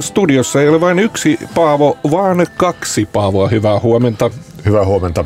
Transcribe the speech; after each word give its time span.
Studiossa 0.00 0.62
ei 0.62 0.68
ole 0.68 0.80
vain 0.80 0.98
yksi 0.98 1.38
Paavo, 1.54 1.98
vaan 2.10 2.46
kaksi 2.56 3.08
Paavoa. 3.12 3.48
Hyvää 3.48 3.80
huomenta. 3.80 4.30
Hyvää 4.66 4.84
huomenta. 4.84 5.24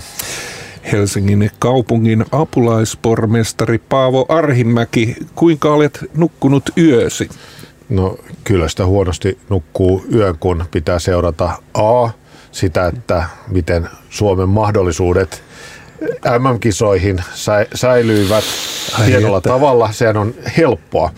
Helsingin 0.93 1.51
kaupungin 1.59 2.25
apulaispormestari 2.33 3.79
Paavo 3.79 4.27
Arhimäki, 4.29 5.17
kuinka 5.35 5.75
olet 5.75 5.99
nukkunut 6.17 6.71
yösi? 6.79 7.29
No 7.89 8.17
kyllä 8.45 8.69
sitä 8.69 8.87
huonosti 8.87 9.39
nukkuu 9.49 10.05
yön, 10.15 10.39
kun 10.39 10.65
pitää 10.71 10.99
seurata 10.99 11.51
A, 11.75 12.09
sitä, 12.53 12.87
että 12.87 13.25
miten 13.49 13.89
Suomen 14.11 14.49
mahdollisuudet 14.49 15.43
MM-kisoihin 16.39 17.25
säilyivät 17.75 18.45
Ai 19.01 19.07
hienolla 19.07 19.37
että. 19.39 19.51
tavalla. 19.51 19.93
Sehän 19.93 20.17
on 20.17 20.35
helppoa. 20.57 21.11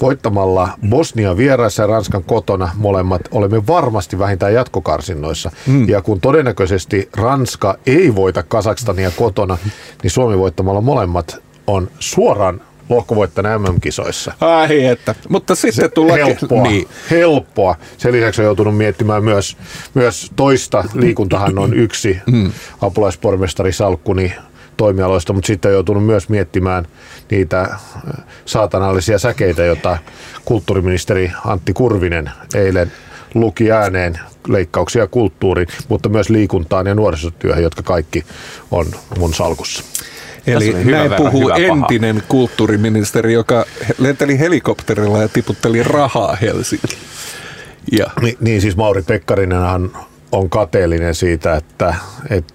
Voittamalla 0.00 0.68
Bosnia 0.88 1.36
vieraissa 1.36 1.82
ja 1.82 1.86
Ranskan 1.86 2.24
kotona 2.24 2.70
molemmat 2.74 3.22
olemme 3.30 3.66
varmasti 3.66 4.18
vähintään 4.18 4.54
jatkokarsinnoissa. 4.54 5.50
Mm. 5.66 5.88
Ja 5.88 6.02
kun 6.02 6.20
todennäköisesti 6.20 7.08
Ranska 7.16 7.78
ei 7.86 8.14
voita 8.14 8.42
Kasakstania 8.42 9.10
kotona, 9.10 9.58
niin 10.02 10.10
Suomi 10.10 10.38
voittamalla 10.38 10.80
molemmat 10.80 11.42
on 11.66 11.90
suoraan 11.98 12.60
lohkovoittajana 12.88 13.58
MM-kisoissa. 13.58 14.32
Ai 14.40 14.86
että, 14.86 15.14
mutta 15.28 15.54
sitten 15.54 15.90
tulee... 15.92 16.24
Helppoa, 16.24 16.62
niin. 16.62 16.88
helppoa. 17.10 17.76
Sen 17.98 18.12
lisäksi 18.12 18.40
on 18.40 18.46
joutunut 18.46 18.76
miettimään 18.76 19.24
myös, 19.24 19.56
myös 19.94 20.30
toista. 20.36 20.84
Liikuntahan 20.94 21.58
on 21.58 21.74
yksi 21.74 22.18
mm. 22.32 22.52
apulaispormestari 22.80 23.72
Salkkuni 23.72 24.32
toimialoista, 24.76 25.32
mutta 25.32 25.46
sitten 25.46 25.68
on 25.68 25.72
joutunut 25.72 26.06
myös 26.06 26.28
miettimään 26.28 26.86
niitä 27.30 27.60
äh, 27.60 27.80
saatanallisia 28.44 29.18
säkeitä, 29.18 29.64
joita 29.64 29.98
kulttuuriministeri 30.44 31.32
Antti 31.46 31.72
Kurvinen 31.72 32.30
eilen 32.54 32.92
luki 33.34 33.72
ääneen 33.72 34.20
leikkauksia 34.48 35.06
kulttuuriin, 35.06 35.68
mutta 35.88 36.08
myös 36.08 36.30
liikuntaan 36.30 36.86
ja 36.86 36.94
nuorisotyöhön, 36.94 37.62
jotka 37.62 37.82
kaikki 37.82 38.24
on 38.70 38.86
mun 39.18 39.34
salkussa. 39.34 39.84
Eli 40.46 40.84
näin 40.84 41.12
puhuu 41.12 41.42
hyvä, 41.42 41.54
entinen 41.54 42.16
paha. 42.16 42.26
kulttuuriministeri, 42.28 43.32
joka 43.32 43.64
lenteli 43.98 44.38
helikopterilla 44.38 45.22
ja 45.22 45.28
tiputteli 45.28 45.82
rahaa 45.82 46.36
Helsinkiin. 46.40 46.98
Ja. 47.92 48.06
Ni, 48.20 48.36
niin 48.40 48.60
siis 48.60 48.76
Mauri 48.76 49.02
Pekkarinenhan 49.02 49.90
on 50.32 50.50
kateellinen 50.50 51.14
siitä, 51.14 51.56
että, 51.56 51.94
että 52.30 52.54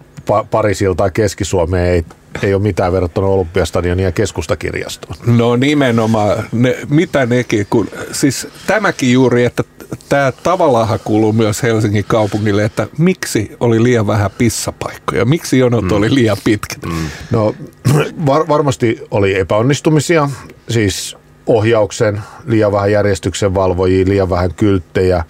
Parisilta 0.51 0.97
tai 0.97 1.11
Keski-Suomeen 1.13 1.85
ei 1.85 2.05
ei 2.43 2.53
ole 2.53 2.61
mitään 2.61 2.93
verrattuna 2.93 3.27
Olympiastadionia 3.27 4.07
ja 4.07 4.11
keskustakirjastoon. 4.11 5.15
No 5.37 5.55
nimenomaan, 5.55 6.43
ne, 6.51 6.77
mitä 6.89 7.25
nekin, 7.25 7.67
kun, 7.69 7.87
siis 8.11 8.47
tämäkin 8.67 9.13
juuri, 9.13 9.45
että 9.45 9.63
tämä 10.09 10.31
tavallaan 10.43 10.99
kuuluu 11.03 11.33
myös 11.33 11.63
Helsingin 11.63 12.05
kaupungille, 12.07 12.63
että 12.63 12.87
miksi 12.97 13.51
oli 13.59 13.83
liian 13.83 14.07
vähän 14.07 14.31
pissapaikkoja, 14.37 15.25
miksi 15.25 15.57
jonot 15.57 15.85
mm. 15.85 15.91
oli 15.91 16.15
liian 16.15 16.37
pitkät? 16.43 16.85
Mm. 16.85 17.09
No 17.31 17.55
var, 18.25 18.47
varmasti 18.47 19.01
oli 19.11 19.39
epäonnistumisia, 19.39 20.29
siis 20.69 21.17
ohjauksen, 21.47 22.21
liian 22.45 22.71
vähän 22.71 22.91
järjestyksen 22.91 23.55
valvojia, 23.55 24.05
liian 24.07 24.29
vähän 24.29 24.53
kylttejä. 24.53 25.23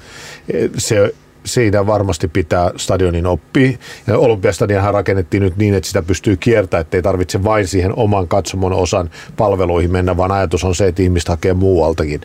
Se 0.78 1.14
siinä 1.48 1.88
varmasti 1.88 2.28
pitää 2.28 2.72
stadionin 2.76 3.26
oppia. 3.26 3.78
Olympiastadionhan 4.18 4.94
rakennettiin 4.94 5.44
nyt 5.44 5.58
niin, 5.58 5.74
että 5.74 5.88
sitä 5.88 6.02
pystyy 6.02 6.38
kiertämään, 6.38 6.82
ettei 6.82 7.02
tarvitse 7.02 7.44
vain 7.44 7.68
siihen 7.68 7.94
oman 7.96 8.28
katsomon 8.28 8.74
osan 8.74 9.10
palveluihin 9.38 9.92
mennä, 9.92 10.18
vaan 10.18 10.32
ajatus 10.32 10.64
on 10.64 10.76
se, 10.76 10.88
että 10.88 11.02
ihmiset 11.02 11.30
hakee 11.30 11.54
muualtakin. 11.54 12.22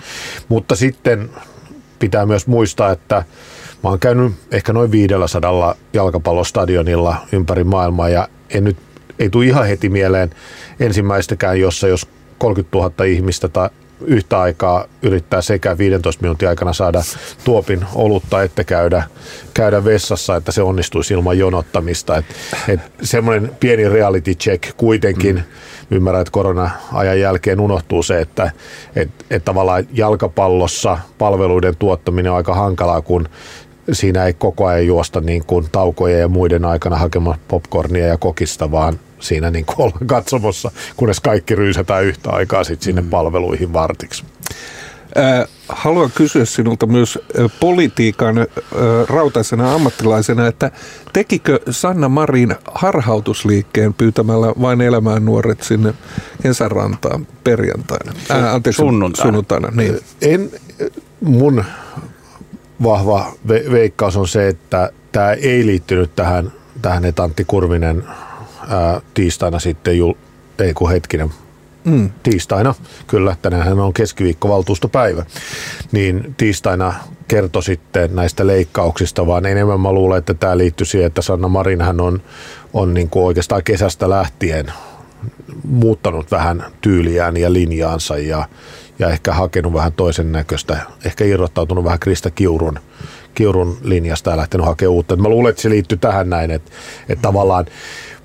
Mutta 0.48 0.77
sitten 0.77 1.31
pitää 1.98 2.27
myös 2.27 2.47
muistaa, 2.47 2.92
että 2.92 3.25
mä 3.83 3.91
oon 3.91 3.98
käynyt 3.98 4.33
ehkä 4.51 4.73
noin 4.73 4.91
500 4.91 5.75
jalkapallostadionilla 5.92 7.17
ympäri 7.33 7.64
maailmaa 7.64 8.09
ja 8.09 8.29
en 8.51 8.64
nyt 8.64 8.77
ei 9.19 9.31
tule 9.31 9.47
ihan 9.47 9.67
heti 9.67 9.89
mieleen 9.89 10.31
ensimmäistäkään, 10.81 11.61
jossa 11.61 11.89
jos 11.89 12.08
30 12.39 12.79
000 12.79 13.05
ihmistä 13.05 13.48
tai 13.48 13.68
yhtä 14.07 14.40
aikaa 14.40 14.85
yrittää 15.02 15.42
sekä 15.42 15.79
15 15.79 16.23
minuutin 16.23 16.48
aikana 16.48 16.73
saada 16.73 17.02
tuopin 17.45 17.85
olutta 17.95 18.42
että 18.42 18.64
käydä, 18.64 19.02
käydä 19.55 19.85
vessassa, 19.85 20.36
että 20.36 20.52
se 20.52 20.63
onnistuisi 20.63 21.14
ilman 21.14 21.39
jonottamista. 21.39 22.17
Et, 22.17 22.24
et 22.68 22.80
semmoinen 23.02 23.51
pieni 23.61 23.89
reality 23.89 24.35
check 24.35 24.77
kuitenkin, 24.77 25.36
mm. 25.36 25.42
ymmärrän, 25.96 26.23
että 26.23 26.33
korona-ajan 26.33 27.20
jälkeen 27.20 27.61
unohtuu 27.61 28.02
se, 28.02 28.20
että 28.20 28.51
et, 28.96 29.11
et 29.30 29.45
tavallaan 29.45 29.86
jalkapallossa 29.92 30.98
palveluiden 31.18 31.77
tuottaminen 31.77 32.33
on 32.33 32.36
aika 32.36 32.55
hankalaa, 32.55 33.02
kun 33.02 33.29
siinä 33.92 34.24
ei 34.27 34.33
koko 34.33 34.67
ajan 34.67 34.86
juosta 34.86 35.20
niin 35.20 35.45
kuin 35.46 35.67
taukojen 35.73 36.20
ja 36.20 36.29
muiden 36.29 36.64
aikana 36.64 36.96
hakemaan 36.96 37.39
popcornia 37.48 38.07
ja 38.07 38.18
kokista, 38.18 38.70
vaan 38.70 38.98
siinä 39.23 39.51
niin 39.51 39.65
kuin 39.65 39.81
ollaan 39.81 40.07
katsomossa, 40.07 40.71
kunnes 40.97 41.21
kaikki 41.21 41.55
ryysätään 41.55 42.05
yhtä 42.05 42.31
aikaa 42.31 42.65
sit 42.65 42.83
sinne 42.83 43.03
mm. 43.03 43.11
palveluihin 43.11 43.73
vartiksi. 43.73 44.25
Haluan 45.69 46.11
kysyä 46.15 46.45
sinulta 46.45 46.87
myös 46.87 47.19
politiikan 47.61 48.37
rautaisena 49.09 49.75
ammattilaisena, 49.75 50.47
että 50.47 50.71
tekikö 51.13 51.61
Sanna 51.71 52.09
Marin 52.09 52.55
harhautusliikkeen 52.75 53.95
pyytämällä 53.95 54.47
vain 54.61 54.81
elämään 54.81 55.25
nuoret 55.25 55.63
sinne 55.63 55.95
kesärantaan 56.43 57.27
perjantaina? 57.45 58.13
Äh, 58.31 58.55
anteeksi, 58.55 58.77
sunnuntaina. 58.77 59.27
sunnuntaina 59.27 59.69
niin. 59.71 60.01
En, 60.21 60.51
mun 61.21 61.65
vahva 62.83 63.33
ve- 63.49 63.73
veikkaus 63.73 64.17
on 64.17 64.29
se, 64.29 64.49
että 64.49 64.93
tämä 65.13 65.33
ei 65.33 65.67
liittynyt 65.67 66.17
tähän, 66.17 66.53
tähän 66.83 67.05
että 67.05 67.23
Antti 67.23 67.45
Kurvinen 67.45 68.05
ää, 68.68 69.00
tiistaina 69.14 69.58
sitten, 69.58 69.98
jul, 69.98 70.12
ei 70.58 70.74
kun 70.74 70.90
hetkinen, 70.90 71.30
mm. 71.84 72.11
tiistaina, 72.23 72.74
kyllä, 73.06 73.36
tänään 73.42 73.80
on 73.80 73.92
keskiviikkovaltuustopäivä, 73.92 75.24
niin 75.92 76.34
tiistaina 76.36 76.95
kertoi 77.28 77.62
sitten 77.62 78.14
näistä 78.14 78.46
leikkauksista, 78.46 79.27
vaan 79.27 79.46
enemmän 79.46 79.80
mä 79.80 79.92
luulen, 79.92 80.18
että 80.18 80.34
tämä 80.34 80.58
liittyy 80.58 80.86
siihen, 80.86 81.06
että 81.06 81.23
Sanna 81.23 81.48
Marinhan 81.48 82.00
on, 82.00 82.23
on 82.73 82.95
niin 82.95 83.11
kuin 83.11 83.24
oikeastaan 83.24 83.64
kesästä 83.64 84.11
lähtien 84.11 84.73
muuttanut 85.64 86.30
vähän 86.30 86.64
tyyliään 86.80 87.36
ja 87.36 87.52
linjaansa 87.52 88.18
ja, 88.18 88.48
ja 88.98 89.08
ehkä 89.08 89.33
hakenut 89.33 89.73
vähän 89.73 89.92
toisen 89.92 90.33
näköistä, 90.33 90.79
ehkä 91.05 91.24
irrottautunut 91.24 91.84
vähän 91.84 91.98
Krista 91.98 92.30
Kiurun, 92.30 92.79
Kiurun 93.35 93.79
linjasta 93.83 94.31
ja 94.31 94.37
lähtenyt 94.37 94.67
hakemaan 94.67 94.95
uutta. 94.95 95.17
Mä 95.17 95.29
luulen, 95.29 95.51
että 95.51 95.63
se 95.63 95.70
liittyy 95.70 95.98
tähän 95.98 96.31
näin, 96.31 96.51
että, 96.51 96.70
että 97.09 97.23
tavallaan 97.23 97.67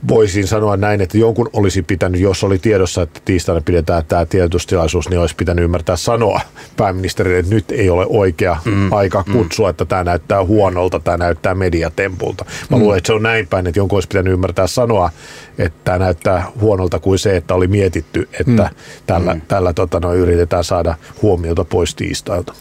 voisin 0.08 0.48
sanoa 0.48 0.78
näin, 0.78 1.02
että 1.02 1.18
jonkun 1.18 1.50
olisi 1.54 1.82
pitänyt, 1.82 2.22
jos 2.22 2.44
oli 2.44 2.60
tiedossa, 2.60 3.02
että 3.02 3.20
tiistaina 3.26 3.62
pidetään 3.62 4.06
tämä 4.06 4.26
tiedotustilaisuus, 4.26 5.10
niin 5.10 5.20
olisi 5.20 5.36
pitänyt 5.36 5.66
ymmärtää 5.66 5.96
sanoa 5.96 6.42
pääministerille, 6.78 7.40
että 7.40 7.56
nyt 7.56 7.72
ei 7.72 7.90
ole 7.90 8.06
oikea 8.10 8.58
mm. 8.66 8.94
aika 8.94 9.24
mm. 9.28 9.34
kutsua, 9.34 9.68
mm. 9.68 9.70
että 9.70 9.86
tämä 9.86 10.04
näyttää 10.04 10.46
huonolta, 10.46 11.00
tämä 11.00 11.18
näyttää 11.18 11.56
mediatempulta. 11.56 12.46
Mä 12.70 12.78
mm. 12.78 12.84
luulen, 12.84 12.98
että 12.98 13.08
se 13.08 13.14
on 13.14 13.24
näin 13.24 13.48
päin, 13.48 13.68
että 13.68 13.80
jonkun 13.80 13.98
olisi 13.98 14.08
pitänyt 14.08 14.34
ymmärtää 14.34 14.68
sanoa, 14.68 15.12
että 15.58 15.80
tämä 15.84 15.98
näyttää 15.98 16.52
huonolta 16.62 17.00
kuin 17.00 17.20
se, 17.20 17.36
että 17.36 17.56
oli 17.56 17.68
mietitty, 17.68 18.30
että 18.40 18.64
mm. 18.64 18.76
tällä, 19.08 19.34
mm. 19.34 19.42
tällä 19.48 19.74
tota, 19.74 20.00
no, 20.00 20.14
yritetään 20.14 20.64
saada 20.64 20.96
huomiota 21.22 21.66
pois 21.66 21.96
tiistailta. 21.96 22.54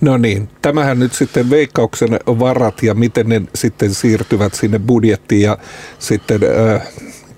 No 0.00 0.16
niin, 0.16 0.48
tämähän 0.62 0.98
nyt 0.98 1.12
sitten 1.12 1.50
veikkauksen 1.50 2.08
varat 2.26 2.82
ja 2.82 2.94
miten 2.94 3.28
ne 3.28 3.42
sitten 3.54 3.94
siirtyvät 3.94 4.54
sinne 4.54 4.78
budjettiin 4.78 5.42
ja 5.42 5.58
sitten 5.98 6.40
äh, 6.74 6.88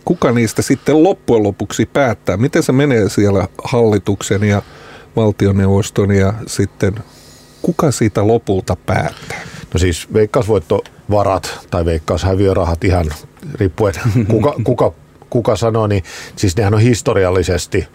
kuka 0.05 0.33
niistä 0.33 0.63
sitten 0.63 1.03
loppujen 1.03 1.43
lopuksi 1.43 1.87
päättää? 1.87 2.37
Miten 2.37 2.63
se 2.63 2.73
menee 2.73 3.09
siellä 3.09 3.49
hallituksen 3.65 4.45
ja 4.45 4.63
valtioneuvoston 5.17 6.11
ja 6.11 6.35
sitten 6.47 6.95
kuka 7.63 7.91
siitä 7.91 8.27
lopulta 8.27 8.77
päättää? 8.77 9.41
No 9.75 9.79
siis 9.79 10.13
veikkausvoittovarat 10.13 11.67
tai 11.71 11.85
veikkaushäviörahat 11.85 12.85
ihan 12.85 13.07
riippuen 13.55 13.95
kuka, 14.31 14.55
kuka, 14.65 14.93
kuka 15.31 15.57
sanoo, 15.57 15.87
niin 15.87 16.03
siis 16.37 16.57
nehän 16.57 16.75
on 16.75 16.81
historiallisesti 16.81 17.87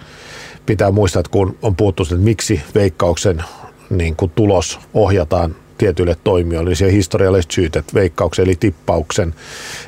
pitää 0.65 0.91
muistaa, 0.91 1.19
että 1.19 1.31
kun 1.31 1.57
on 1.61 1.75
puhuttu, 1.75 2.03
että 2.03 2.15
miksi 2.15 2.61
veikkauksen 2.75 3.43
niin 3.89 4.15
kuin 4.15 4.31
tulos 4.35 4.79
ohjataan 4.93 5.55
tietyille 5.77 6.17
toimijoille, 6.23 6.69
niin 6.69 6.77
siellä 6.77 6.91
historialliset 6.91 7.51
syyt, 7.51 7.75
että 7.75 7.93
veikkauksen 7.93 8.45
eli 8.45 8.55
tippauksen 8.59 9.33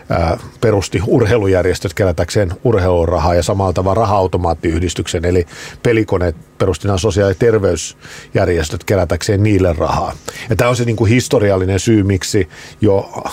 ää, 0.09 0.37
perusti 0.61 1.01
urheilujärjestöt 1.07 1.93
kerätäkseen 1.93 2.53
urheilurahaa 2.63 3.35
ja 3.35 3.43
samalla 3.43 3.73
tavalla 3.73 4.01
raha-automaattiyhdistyksen 4.01 5.25
eli 5.25 5.45
pelikoneet 5.83 6.35
perusti 6.57 6.87
nämä 6.87 6.97
sosiaali- 6.97 7.31
ja 7.31 7.35
terveysjärjestöt 7.39 8.83
kerätäkseen 8.83 9.43
niille 9.43 9.73
rahaa. 9.73 10.13
Ja 10.49 10.55
tämä 10.55 10.69
on 10.69 10.75
se 10.75 10.85
niin 10.85 10.95
kuin 10.95 11.11
historiallinen 11.11 11.79
syy, 11.79 12.03
miksi 12.03 12.49
jo 12.81 13.23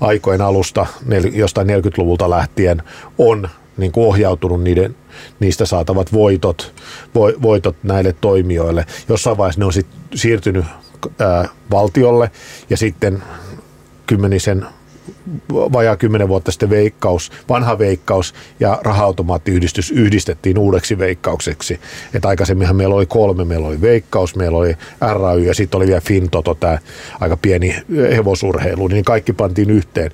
aikojen 0.00 0.40
alusta, 0.40 0.86
jostain 1.32 1.68
40-luvulta 1.68 2.30
lähtien 2.30 2.82
on 3.18 3.48
niin 3.78 3.92
kuin 3.92 4.06
ohjautunut 4.06 4.62
niiden, 4.62 4.96
niistä 5.40 5.66
saatavat 5.66 6.12
voitot, 6.12 6.74
voitot 7.42 7.76
näille 7.82 8.14
toimijoille. 8.20 8.86
Jossain 9.08 9.38
vaiheessa 9.38 9.60
ne 9.60 9.64
on 9.64 9.72
sit 9.72 9.86
siirtynyt 10.14 10.64
ää, 11.18 11.48
valtiolle 11.70 12.30
ja 12.70 12.76
sitten 12.76 13.22
kymmenisen 14.06 14.66
vajaa 15.52 15.96
kymmenen 15.96 16.28
vuotta 16.28 16.50
sitten 16.50 16.70
veikkaus, 16.70 17.32
vanha 17.48 17.78
veikkaus 17.78 18.34
ja 18.60 18.78
raha-automaattiyhdistys 18.82 19.90
yhdistettiin 19.90 20.58
uudeksi 20.58 20.98
veikkaukseksi. 20.98 21.80
Et 22.14 22.24
aikaisemminhan 22.24 22.76
meillä 22.76 22.94
oli 22.94 23.06
kolme, 23.06 23.44
meillä 23.44 23.68
oli 23.68 23.80
veikkaus, 23.80 24.36
meillä 24.36 24.58
oli 24.58 24.76
RAY 25.00 25.42
ja 25.42 25.54
sitten 25.54 25.78
oli 25.78 25.86
vielä 25.86 26.00
Fintoto, 26.00 26.54
tämä 26.54 26.78
aika 27.20 27.36
pieni 27.36 27.76
hevosurheilu, 28.16 28.88
niin 28.88 29.04
kaikki 29.04 29.32
pantiin 29.32 29.70
yhteen. 29.70 30.10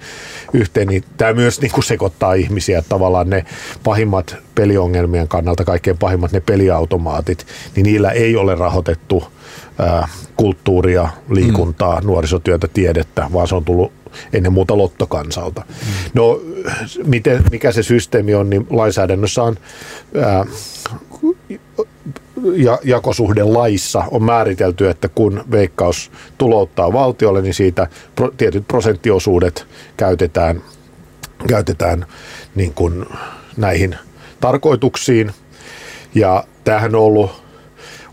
yhteen 0.52 0.88
niin 0.88 1.05
tämä 1.17 1.32
myös 1.32 1.61
niin 1.61 1.73
kuin 1.73 1.85
sekoittaa 1.85 2.35
ihmisiä, 2.35 2.79
että 2.79 2.88
tavallaan 2.88 3.31
ne 3.31 3.44
pahimmat 3.85 4.37
peliongelmien 4.55 5.29
kannalta, 5.29 5.64
kaikkein 5.64 5.99
pahimmat 5.99 6.32
ne 6.32 6.41
peliautomaatit, 6.41 7.46
niin 7.76 7.85
niillä 7.85 8.11
ei 8.11 8.37
ole 8.37 8.55
rahoitettu 8.55 9.25
kulttuuria, 10.37 11.08
liikuntaa, 11.31 12.00
mm. 12.00 12.06
nuorisotyötä, 12.06 12.69
tiedettä, 12.69 13.26
vaan 13.32 13.49
se 13.49 13.55
on 13.55 13.64
tullut 13.64 13.93
ennen 14.32 14.52
muuta 14.52 14.78
lottokansalta. 14.78 15.64
No, 16.14 16.40
miten, 17.05 17.44
mikä 17.50 17.72
se 17.72 17.82
systeemi 17.82 18.34
on, 18.34 18.50
niin 18.50 18.66
lainsäädännössä 18.70 19.43
on 19.43 19.56
ää, 20.22 20.46
ja, 22.56 22.78
jakosuhde 22.84 23.44
laissa 23.44 24.05
on 24.11 24.22
määritelty, 24.22 24.88
että 24.88 25.08
kun 25.08 25.44
veikkaus 25.50 26.11
tulouttaa 26.38 26.93
valtiolle, 26.93 27.43
niin 27.43 27.55
siitä 27.55 27.87
pro, 28.16 28.31
tietyt 28.37 28.69
prosenttiosuudet 28.69 29.66
käytetään, 29.96 30.62
käytetään 31.49 32.06
niin 32.55 32.75
kuin 32.75 33.06
näihin 33.56 33.96
tarkoituksiin. 34.40 35.32
Ja 36.14 36.44
tämähän 36.64 36.94
on 36.94 37.00
ollut 37.00 37.44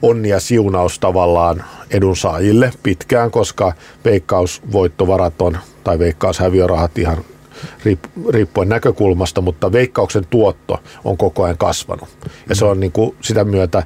onni 0.02 0.30
ja 0.30 0.40
siunaus 0.40 1.00
tavallaan 1.00 1.64
edunsaajille 1.92 2.72
pitkään, 2.84 3.32
koska 3.32 3.74
veikkausvoittovarat 4.06 5.42
on, 5.42 5.58
tai 5.84 6.00
veikkaushäviörahat 6.00 6.98
ihan 6.98 7.18
riippuen 8.30 8.70
näkökulmasta, 8.70 9.42
mutta 9.42 9.72
veikkauksen 9.72 10.26
tuotto 10.30 10.84
on 11.04 11.18
koko 11.18 11.44
ajan 11.44 11.58
kasvanut. 11.58 12.10
Ja 12.50 12.56
se 12.56 12.66
on 12.66 12.80
niin 12.80 12.92
kuin 12.92 13.16
sitä 13.22 13.44
myötä, 13.44 13.84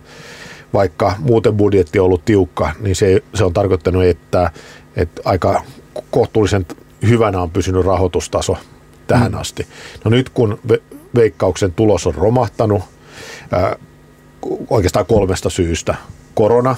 vaikka 0.73 1.15
muuten 1.19 1.57
budjetti 1.57 1.99
on 1.99 2.05
ollut 2.05 2.25
tiukka, 2.25 2.71
niin 2.79 2.95
se, 2.95 3.23
se 3.33 3.43
on 3.43 3.53
tarkoittanut, 3.53 4.03
että, 4.03 4.51
että 4.95 5.21
aika 5.25 5.61
kohtuullisen 6.11 6.65
hyvänä 7.07 7.41
on 7.41 7.51
pysynyt 7.51 7.85
rahoitustaso 7.85 8.57
tähän 9.07 9.31
mm. 9.31 9.37
asti. 9.37 9.67
No 10.03 10.11
nyt 10.11 10.29
kun 10.29 10.59
veikkauksen 11.15 11.73
tulos 11.73 12.07
on 12.07 12.15
romahtanut, 12.15 12.83
oikeastaan 14.69 15.05
kolmesta 15.05 15.49
syystä. 15.49 15.95
Korona, 16.33 16.75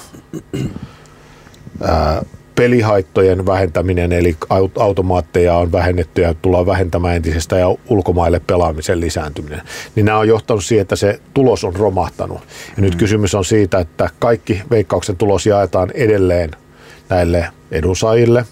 ää, 1.82 2.22
pelihaittojen 2.58 3.46
vähentäminen, 3.46 4.12
eli 4.12 4.36
automaatteja 4.78 5.54
on 5.54 5.72
vähennetty 5.72 6.22
ja 6.22 6.34
tullaan 6.34 6.66
vähentämään 6.66 7.16
entisestä 7.16 7.56
ja 7.56 7.66
ulkomaille 7.88 8.40
pelaamisen 8.46 9.00
lisääntyminen. 9.00 9.60
Niin 9.94 10.06
nämä 10.06 10.18
on 10.18 10.28
johtanut 10.28 10.64
siihen, 10.64 10.82
että 10.82 10.96
se 10.96 11.20
tulos 11.34 11.64
on 11.64 11.76
romahtanut. 11.76 12.40
Ja 12.76 12.82
nyt 12.82 12.94
mm. 12.94 12.98
kysymys 12.98 13.34
on 13.34 13.44
siitä, 13.44 13.78
että 13.78 14.10
kaikki 14.18 14.62
veikkauksen 14.70 15.16
tulos 15.16 15.46
jaetaan 15.46 15.90
edelleen 15.94 16.50
näille 17.08 17.48
edunsaajille, 17.70 18.44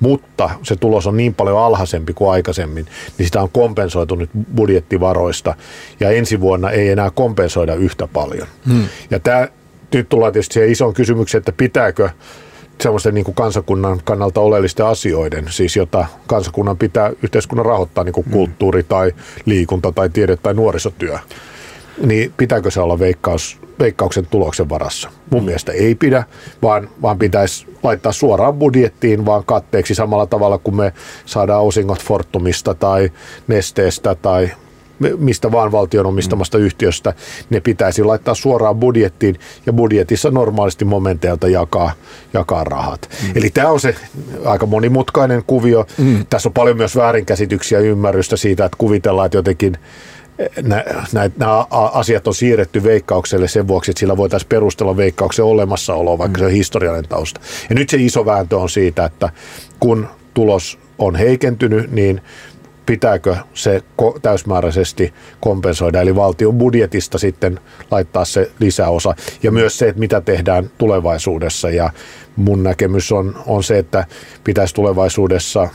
mutta 0.00 0.50
se 0.62 0.76
tulos 0.76 1.06
on 1.06 1.16
niin 1.16 1.34
paljon 1.34 1.58
alhaisempi 1.58 2.14
kuin 2.14 2.30
aikaisemmin, 2.30 2.86
niin 3.18 3.26
sitä 3.26 3.42
on 3.42 3.50
kompensoitu 3.52 4.14
nyt 4.14 4.30
budjettivaroista 4.54 5.54
ja 6.00 6.10
ensi 6.10 6.40
vuonna 6.40 6.70
ei 6.70 6.88
enää 6.88 7.10
kompensoida 7.10 7.74
yhtä 7.74 8.08
paljon. 8.12 8.46
Hmm. 8.66 8.84
Ja 9.10 9.20
tämä, 9.20 9.48
nyt 9.94 10.08
tullaan 10.08 10.32
tietysti 10.32 10.54
siihen 10.54 10.72
isoon 10.72 10.94
kysymykseen, 10.94 11.38
että 11.40 11.52
pitääkö 11.52 12.08
semmoisten 12.80 13.14
niin 13.14 13.24
kuin 13.24 13.34
kansakunnan 13.34 14.00
kannalta 14.04 14.40
oleellisten 14.40 14.86
asioiden, 14.86 15.46
siis 15.50 15.76
jota 15.76 16.06
kansakunnan 16.26 16.78
pitää 16.78 17.12
yhteiskunnan 17.22 17.66
rahoittaa, 17.66 18.04
niin 18.04 18.12
kuin 18.12 18.24
hmm. 18.24 18.32
kulttuuri 18.32 18.82
tai 18.82 19.12
liikunta 19.44 19.92
tai 19.92 20.08
tiede 20.08 20.36
tai 20.36 20.54
nuorisotyö, 20.54 21.18
niin 22.06 22.32
pitääkö 22.36 22.70
se 22.70 22.80
olla 22.80 22.98
veikkaus, 22.98 23.58
veikkauksen 23.78 24.26
tuloksen 24.26 24.68
varassa? 24.68 25.10
Mun 25.30 25.42
mm. 25.42 25.46
mielestä 25.46 25.72
ei 25.72 25.94
pidä, 25.94 26.24
vaan, 26.62 26.88
vaan 27.02 27.18
pitäisi 27.18 27.66
laittaa 27.82 28.12
suoraan 28.12 28.54
budjettiin 28.54 29.26
vaan 29.26 29.44
katteeksi 29.44 29.94
samalla 29.94 30.26
tavalla 30.26 30.58
kuin 30.58 30.76
me 30.76 30.92
saadaan 31.26 31.62
osingot 31.62 32.02
Fortumista 32.02 32.74
tai 32.74 33.10
Nesteestä 33.46 34.14
tai 34.14 34.50
mistä 35.18 35.52
vaan 35.52 35.72
valtion 35.72 36.06
omistamasta 36.06 36.58
mm. 36.58 36.64
yhtiöstä, 36.64 37.14
ne 37.50 37.60
pitäisi 37.60 38.04
laittaa 38.04 38.34
suoraan 38.34 38.76
budjettiin 38.76 39.38
ja 39.66 39.72
budjetissa 39.72 40.30
normaalisti 40.30 40.84
momenteilta 40.84 41.48
jakaa, 41.48 41.92
jakaa 42.32 42.64
rahat. 42.64 43.08
Mm. 43.22 43.32
Eli 43.34 43.50
tämä 43.50 43.68
on 43.68 43.80
se 43.80 43.94
aika 44.44 44.66
monimutkainen 44.66 45.42
kuvio. 45.46 45.86
Mm. 45.98 46.26
Tässä 46.30 46.48
on 46.48 46.52
paljon 46.52 46.76
myös 46.76 46.96
väärinkäsityksiä 46.96 47.80
ja 47.80 47.84
ymmärrystä 47.84 48.36
siitä, 48.36 48.64
että 48.64 48.76
kuvitellaan, 48.78 49.26
että 49.26 49.38
jotenkin 49.38 49.76
nämä 51.36 51.66
asiat 51.70 52.26
on 52.26 52.34
siirretty 52.34 52.82
veikkaukselle 52.82 53.48
sen 53.48 53.68
vuoksi, 53.68 53.90
että 53.90 54.00
sillä 54.00 54.16
voitaisiin 54.16 54.48
perustella 54.48 54.96
veikkauksen 54.96 55.44
olemassaoloa, 55.44 56.18
vaikka 56.18 56.38
mm. 56.38 56.40
se 56.40 56.46
on 56.46 56.52
historiallinen 56.52 57.08
tausta. 57.08 57.40
Ja 57.68 57.74
nyt 57.74 57.90
se 57.90 57.96
iso 57.96 58.26
vääntö 58.26 58.58
on 58.58 58.70
siitä, 58.70 59.04
että 59.04 59.28
kun 59.80 60.08
tulos 60.34 60.78
on 60.98 61.16
heikentynyt, 61.16 61.90
niin 61.90 62.20
pitääkö 62.86 63.36
se 63.54 63.82
täysmääräisesti 64.22 65.14
kompensoida, 65.40 66.00
eli 66.00 66.16
valtion 66.16 66.58
budjetista 66.58 67.18
sitten 67.18 67.60
laittaa 67.90 68.24
se 68.24 68.50
lisäosa. 68.58 69.14
Ja 69.42 69.52
myös 69.52 69.78
se, 69.78 69.88
että 69.88 70.00
mitä 70.00 70.20
tehdään 70.20 70.70
tulevaisuudessa. 70.78 71.70
Ja 71.70 71.90
mun 72.36 72.62
näkemys 72.62 73.12
on, 73.12 73.42
on 73.46 73.64
se, 73.64 73.78
että 73.78 74.06
pitäisi 74.44 74.74
tulevaisuudessa 74.74 75.68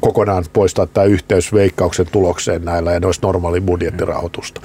kokonaan 0.00 0.44
poistaa 0.52 0.86
tämä 0.86 1.04
yhteys 1.04 1.52
veikkauksen 1.52 2.06
tulokseen 2.12 2.64
näillä 2.64 2.92
ja 2.92 3.00
ne 3.00 3.06
olisi 3.06 3.20
normaali 3.22 3.60
budjettirahoitusta. 3.60 4.60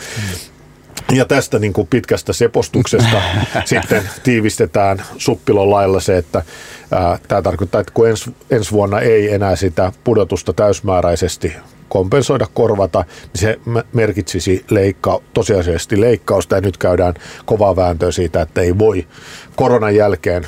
Ja 1.12 1.26
tästä 1.26 1.60
niin 1.60 1.74
kuin 1.74 1.88
pitkästä 1.88 2.34
sepostuksesta 2.34 3.22
sitten 3.66 4.10
tiivistetään 4.24 5.04
suppilon 5.18 5.70
lailla 5.72 6.00
se, 6.00 6.18
että 6.18 6.44
ää, 6.92 7.20
tämä 7.28 7.42
tarkoittaa, 7.42 7.82
että 7.82 7.94
kun 7.94 8.10
ens, 8.10 8.30
ensi 8.50 8.72
vuonna 8.72 9.00
ei 9.00 9.34
enää 9.34 9.56
sitä 9.56 9.92
pudotusta 10.04 10.54
täysmääräisesti 10.54 11.54
kompensoida, 11.90 12.48
korvata, 12.54 13.06
niin 13.26 13.42
se 13.42 13.60
merkitsisi 13.94 14.66
leikka, 14.70 15.22
tosiasiallisesti 15.34 16.02
leikkausta. 16.02 16.56
Ja 16.56 16.62
nyt 16.62 16.78
käydään 16.78 17.14
kovaa 17.46 17.76
vääntöä 17.76 18.12
siitä, 18.12 18.42
että 18.42 18.62
ei 18.62 18.78
voi. 18.78 19.08
Koronan 19.56 19.96
jälkeen 19.96 20.48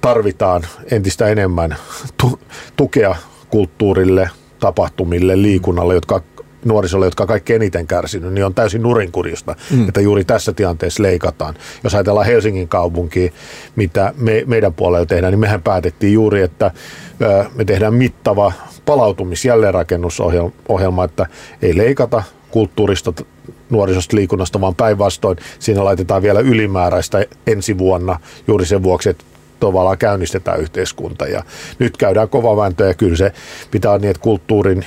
tarvitaan 0.00 0.62
entistä 0.90 1.28
enemmän 1.28 1.76
tu- 2.16 2.40
tukea 2.76 3.16
kulttuurille, 3.50 4.30
tapahtumille, 4.60 5.42
liikunnalle, 5.42 5.94
jotka 5.94 6.22
nuorisolle, 6.68 7.06
jotka 7.06 7.22
on 7.22 7.28
kaikkein 7.28 7.62
eniten 7.62 7.86
kärsinyt, 7.86 8.32
niin 8.32 8.44
on 8.44 8.54
täysin 8.54 8.82
nurinkurista, 8.82 9.56
mm. 9.70 9.88
että 9.88 10.00
juuri 10.00 10.24
tässä 10.24 10.52
tilanteessa 10.52 11.02
leikataan. 11.02 11.54
Jos 11.84 11.94
ajatellaan 11.94 12.26
Helsingin 12.26 12.68
kaupunkia, 12.68 13.30
mitä 13.76 14.14
me, 14.16 14.42
meidän 14.46 14.74
puolella 14.74 15.06
tehdään, 15.06 15.32
niin 15.32 15.40
mehän 15.40 15.62
päätettiin 15.62 16.12
juuri, 16.12 16.42
että 16.42 16.70
ö, 17.22 17.44
me 17.54 17.64
tehdään 17.64 17.94
mittava 17.94 18.52
palautumis- 18.86 19.44
jälleenrakennusohjelma, 19.44 21.04
että 21.04 21.26
ei 21.62 21.76
leikata 21.76 22.22
kulttuurista, 22.50 23.12
nuorisosta, 23.70 24.16
liikunnasta, 24.16 24.60
vaan 24.60 24.74
päinvastoin 24.74 25.38
siinä 25.58 25.84
laitetaan 25.84 26.22
vielä 26.22 26.40
ylimääräistä 26.40 27.24
ensi 27.46 27.78
vuonna 27.78 28.20
juuri 28.46 28.66
sen 28.66 28.82
vuoksi, 28.82 29.10
että 29.10 29.24
tavallaan 29.60 29.98
käynnistetään 29.98 30.60
yhteiskunta. 30.60 31.26
Ja 31.26 31.42
nyt 31.78 31.96
käydään 31.96 32.28
kova 32.28 32.56
vääntö 32.56 32.86
ja 32.86 32.94
kyllä 32.94 33.16
se 33.16 33.32
pitää 33.70 33.98
niin, 33.98 34.10
että 34.10 34.22
kulttuurin 34.22 34.86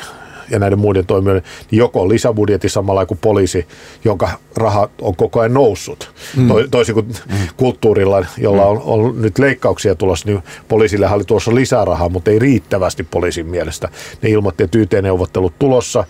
ja 0.51 0.59
näiden 0.59 0.79
muiden 0.79 1.05
toimijoiden, 1.05 1.43
niin 1.71 1.79
joko 1.79 2.09
lisäbudjetti 2.09 2.69
samalla 2.69 3.05
kuin 3.05 3.17
poliisi, 3.21 3.67
jonka 4.05 4.29
rahat 4.55 4.91
on 5.01 5.15
koko 5.15 5.39
ajan 5.39 5.53
noussut. 5.53 6.11
Mm. 6.37 6.47
To, 6.47 6.55
toisin 6.71 6.93
kuin 6.93 7.05
mm. 7.07 7.35
kulttuurilla, 7.57 8.25
jolla 8.37 8.65
on, 8.65 8.81
on 8.85 9.21
nyt 9.21 9.39
leikkauksia 9.39 9.95
tulossa, 9.95 10.29
niin 10.29 10.43
poliisille 10.67 11.09
oli 11.09 11.23
tuossa 11.23 11.55
lisää 11.55 11.85
rahaa, 11.85 12.09
mutta 12.09 12.31
ei 12.31 12.39
riittävästi 12.39 13.03
poliisin 13.03 13.45
mielestä. 13.45 13.89
Ne 14.21 14.29
ilmoitti, 14.29 14.63
että 14.63 14.77
YT-neuvottelut 14.77 15.53
tulossa, 15.59 16.03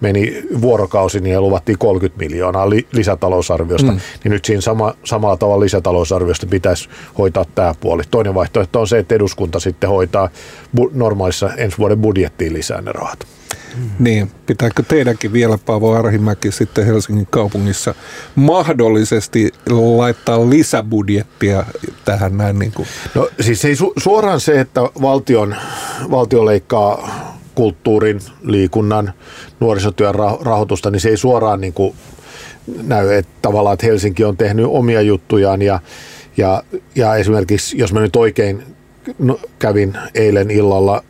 meni 0.00 0.42
vuorokausi, 0.60 1.20
niin 1.20 1.40
luvattiin 1.40 1.78
30 1.78 2.24
miljoonaa 2.24 2.70
li- 2.70 2.86
lisätalousarviosta, 2.92 3.92
mm. 3.92 4.00
niin 4.24 4.32
nyt 4.32 4.44
siinä 4.44 4.60
sama, 4.60 4.94
samalla 5.04 5.36
tavalla 5.36 5.64
lisätalousarviosta 5.64 6.46
pitäisi 6.46 6.88
hoitaa 7.18 7.44
tämä 7.54 7.74
puoli. 7.80 8.02
Toinen 8.10 8.34
vaihtoehto 8.34 8.80
on 8.80 8.88
se, 8.88 8.98
että 8.98 9.14
eduskunta 9.14 9.60
sitten 9.60 9.90
hoitaa 9.90 10.28
bu- 10.80 10.90
normaalissa 10.92 11.50
ensi 11.56 11.78
vuoden 11.78 11.98
budjettiin 11.98 12.52
lisää 12.52 12.80
ne 12.80 12.92
rahat. 12.92 13.26
Mm. 13.76 13.90
Niin, 13.98 14.30
pitääkö 14.46 14.82
teidänkin 14.82 15.32
vielä, 15.32 15.58
Paavo 15.66 15.94
Arhimäki, 15.94 16.52
sitten 16.52 16.86
Helsingin 16.86 17.26
kaupungissa 17.30 17.94
mahdollisesti 18.34 19.52
laittaa 19.70 20.50
lisäbudjettia 20.50 21.66
tähän 22.04 22.36
näin? 22.36 22.58
Niin 22.58 22.72
kuin? 22.72 22.88
No 23.14 23.28
siis 23.40 23.64
ei 23.64 23.74
su- 23.74 23.92
suoraan 23.96 24.40
se, 24.40 24.60
että 24.60 24.80
valtion, 24.80 25.56
valtio 26.10 26.44
leikkaa 26.44 27.10
kulttuurin, 27.56 28.20
liikunnan, 28.42 29.12
nuorisotyön 29.60 30.14
rahoitusta, 30.40 30.90
niin 30.90 31.00
se 31.00 31.08
ei 31.08 31.16
suoraan 31.16 31.60
niin 31.60 31.72
kuin 31.72 31.94
näy, 32.82 33.12
että 33.12 33.32
tavallaan 33.42 33.74
että 33.74 33.86
Helsinki 33.86 34.24
on 34.24 34.36
tehnyt 34.36 34.66
omia 34.68 35.00
juttujaan 35.02 35.62
ja, 35.62 35.80
Ja, 36.36 36.62
ja 36.94 37.14
esimerkiksi, 37.14 37.78
jos 37.78 37.92
mä 37.92 38.00
nyt 38.00 38.16
oikein 38.16 38.62
kävin 39.58 39.98
eilen 40.14 40.50
illalla 40.50 41.02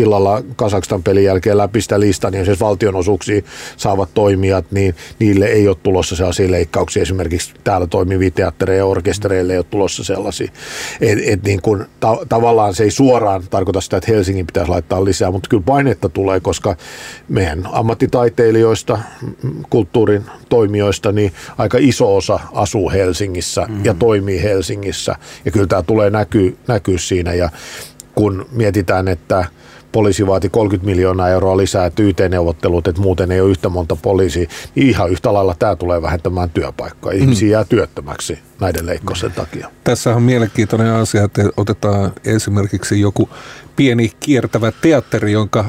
illalla 0.00 0.42
Kasakstan 0.56 1.02
pelin 1.02 1.24
jälkeen 1.24 1.58
läpi 1.58 1.80
sitä 1.80 2.00
listaa, 2.00 2.30
niin 2.30 2.44
siis 2.44 2.60
valtionosuuksia 2.60 3.42
saavat 3.76 4.08
toimijat, 4.14 4.64
niin 4.70 4.94
niille 5.18 5.46
ei 5.46 5.68
ole 5.68 5.76
tulossa 5.82 6.16
sellaisia 6.16 6.50
leikkauksia. 6.50 7.02
Esimerkiksi 7.02 7.54
täällä 7.64 7.86
toimivia 7.86 8.30
teattereja 8.30 8.78
ja 8.78 8.86
orkestereille 8.86 9.52
ei 9.52 9.58
ole 9.58 9.66
tulossa 9.70 10.04
sellaisia. 10.04 10.52
Et, 11.00 11.18
et 11.26 11.42
niin 11.42 11.62
kun, 11.62 11.86
ta- 12.00 12.26
tavallaan 12.28 12.74
se 12.74 12.84
ei 12.84 12.90
suoraan 12.90 13.42
tarkoita 13.50 13.80
sitä, 13.80 13.96
että 13.96 14.12
Helsingin 14.12 14.46
pitäisi 14.46 14.70
laittaa 14.70 15.04
lisää, 15.04 15.30
mutta 15.30 15.48
kyllä 15.48 15.62
painetta 15.66 16.08
tulee, 16.08 16.40
koska 16.40 16.76
meidän 17.28 17.68
ammattitaiteilijoista, 17.72 18.98
kulttuurin 19.70 20.24
toimijoista, 20.48 21.12
niin 21.12 21.32
aika 21.58 21.78
iso 21.80 22.16
osa 22.16 22.40
asuu 22.52 22.90
Helsingissä 22.90 23.60
mm-hmm. 23.60 23.84
ja 23.84 23.94
toimii 23.94 24.42
Helsingissä. 24.42 25.16
Ja 25.44 25.50
kyllä 25.50 25.66
tämä 25.66 25.82
tulee 25.82 26.10
näkyä, 26.10 26.50
näkyä 26.66 26.98
siinä. 26.98 27.34
Ja 27.34 27.50
kun 28.14 28.46
mietitään, 28.52 29.08
että 29.08 29.44
poliisi 29.92 30.26
vaati 30.26 30.48
30 30.48 30.86
miljoonaa 30.86 31.28
euroa 31.28 31.56
lisää 31.56 31.90
YT-neuvottelut, 32.00 32.88
että 32.88 33.02
muuten 33.02 33.32
ei 33.32 33.40
ole 33.40 33.50
yhtä 33.50 33.68
monta 33.68 33.96
poliisia, 33.96 34.46
niin 34.74 34.88
ihan 34.88 35.10
yhtä 35.10 35.32
lailla 35.32 35.54
tämä 35.58 35.76
tulee 35.76 36.02
vähentämään 36.02 36.50
työpaikkaa. 36.50 37.12
Ihmisiä 37.12 37.46
mm. 37.46 37.52
jää 37.52 37.64
työttömäksi 37.64 38.38
näiden 38.60 38.86
leikkausten 38.86 39.32
takia. 39.32 39.70
Tässä 39.84 40.14
on 40.16 40.22
mielenkiintoinen 40.22 40.92
asia, 40.92 41.24
että 41.24 41.42
otetaan 41.56 42.12
esimerkiksi 42.24 43.00
joku 43.00 43.28
pieni 43.76 44.12
kiertävä 44.20 44.72
teatteri, 44.82 45.32
jonka 45.32 45.64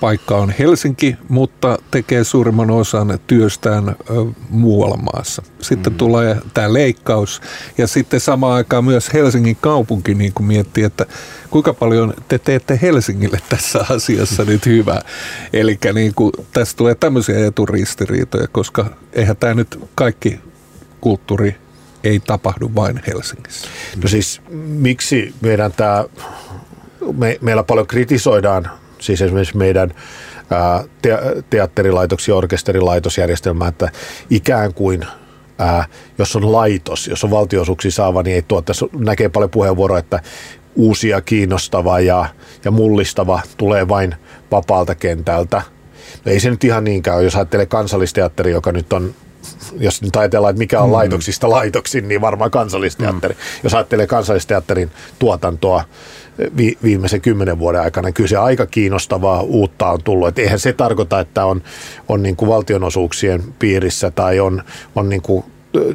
paikka 0.00 0.36
on 0.36 0.54
Helsinki, 0.58 1.16
mutta 1.28 1.78
tekee 1.90 2.24
suurimman 2.24 2.70
osan 2.70 3.18
työstään 3.26 3.96
muualla 4.50 4.96
maassa. 4.96 5.42
Sitten 5.60 5.92
mm. 5.92 5.96
tulee 5.96 6.36
tämä 6.54 6.72
leikkaus 6.72 7.40
ja 7.78 7.86
sitten 7.86 8.20
samaan 8.20 8.56
aikaan 8.56 8.84
myös 8.84 9.12
Helsingin 9.12 9.56
kaupunki 9.60 10.14
niin 10.14 10.32
kuin 10.32 10.46
miettii, 10.46 10.84
että 10.84 11.06
kuinka 11.50 11.74
paljon 11.74 12.14
te 12.28 12.38
teette 12.38 12.78
Helsingille 12.82 13.40
tässä 13.48 13.86
asiassa 13.88 14.44
nyt 14.44 14.66
hyvää. 14.66 15.02
Eli 15.52 15.78
niin 15.94 16.14
kuin, 16.14 16.32
tässä 16.52 16.76
tulee 16.76 16.94
tämmöisiä 16.94 17.46
eturistiriitoja, 17.46 18.48
koska 18.48 18.86
eihän 19.12 19.36
tämä 19.36 19.54
nyt 19.54 19.80
kaikki 19.94 20.40
kulttuuri 21.00 21.56
ei 22.04 22.20
tapahdu 22.20 22.70
vain 22.74 23.02
Helsingissä. 23.06 23.68
No 24.02 24.08
siis 24.08 24.40
miksi 24.66 25.34
meidän 25.40 25.72
tämä, 25.72 26.04
me, 27.16 27.38
meillä 27.40 27.62
paljon 27.62 27.86
kritisoidaan 27.86 28.70
siis 29.02 29.22
esimerkiksi 29.22 29.56
meidän 29.56 29.94
te- 31.02 31.42
teatterilaitos 31.50 32.28
ja 32.28 32.34
orkesterilaitosjärjestelmä, 32.34 33.68
että 33.68 33.90
ikään 34.30 34.74
kuin 34.74 35.06
ää, 35.58 35.84
jos 36.18 36.36
on 36.36 36.52
laitos, 36.52 37.08
jos 37.08 37.24
on 37.24 37.30
valtionosuuksia 37.30 37.90
saava, 37.90 38.22
niin 38.22 38.34
ei 38.34 38.42
tuottaisi, 38.42 38.84
näkee 38.98 39.28
paljon 39.28 39.50
puheenvuoroa, 39.50 39.98
että 39.98 40.20
uusia, 40.76 41.20
kiinnostava 41.20 42.00
ja, 42.00 42.26
ja 42.64 42.70
mullistava 42.70 43.40
tulee 43.56 43.88
vain 43.88 44.14
vapaalta 44.50 44.94
kentältä. 44.94 45.62
No 46.24 46.32
ei 46.32 46.40
se 46.40 46.50
nyt 46.50 46.64
ihan 46.64 46.84
niinkään 46.84 47.24
jos 47.24 47.36
ajattelee 47.36 47.66
kansallisteatteri, 47.66 48.50
joka 48.50 48.72
nyt 48.72 48.92
on 48.92 49.14
jos 49.78 50.02
nyt 50.02 50.16
ajatellaan, 50.16 50.50
että 50.50 50.58
mikä 50.58 50.80
on 50.80 50.88
mm. 50.88 50.92
laitoksista 50.92 51.50
laitoksin, 51.50 52.08
niin 52.08 52.20
varmaan 52.20 52.50
kansallisteatteri. 52.50 53.34
Mm. 53.34 53.40
Jos 53.62 53.74
ajattelee 53.74 54.06
kansallisteatterin 54.06 54.90
tuotantoa, 55.18 55.84
vi, 56.56 56.78
viimeisen 56.82 57.20
kymmenen 57.20 57.58
vuoden 57.58 57.80
aikana. 57.80 58.12
Kyllä 58.12 58.28
se 58.28 58.36
aika 58.36 58.66
kiinnostavaa 58.66 59.40
uutta 59.40 59.90
on 59.90 60.02
tullut. 60.04 60.28
Et 60.28 60.38
eihän 60.38 60.58
se 60.58 60.72
tarkoita, 60.72 61.20
että 61.20 61.44
on, 61.44 61.62
on 62.08 62.22
niin 62.22 62.36
kuin 62.36 62.48
valtionosuuksien 62.48 63.42
piirissä 63.58 64.10
tai 64.10 64.40
on, 64.40 64.62
on 64.96 65.08
niin 65.08 65.22
kuin 65.22 65.44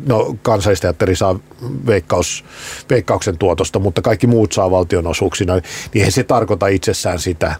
no 0.05 0.35
kansallisteatteri 0.41 1.15
saa 1.15 1.39
veikkaus, 1.85 2.45
veikkauksen 2.89 3.37
tuotosta, 3.37 3.79
mutta 3.79 4.01
kaikki 4.01 4.27
muut 4.27 4.51
saa 4.51 4.71
valtionosuuksina, 4.71 5.53
niin 5.53 5.63
eihän 5.95 6.11
se 6.11 6.23
tarkoita 6.23 6.67
itsessään 6.67 7.19
sitä. 7.19 7.55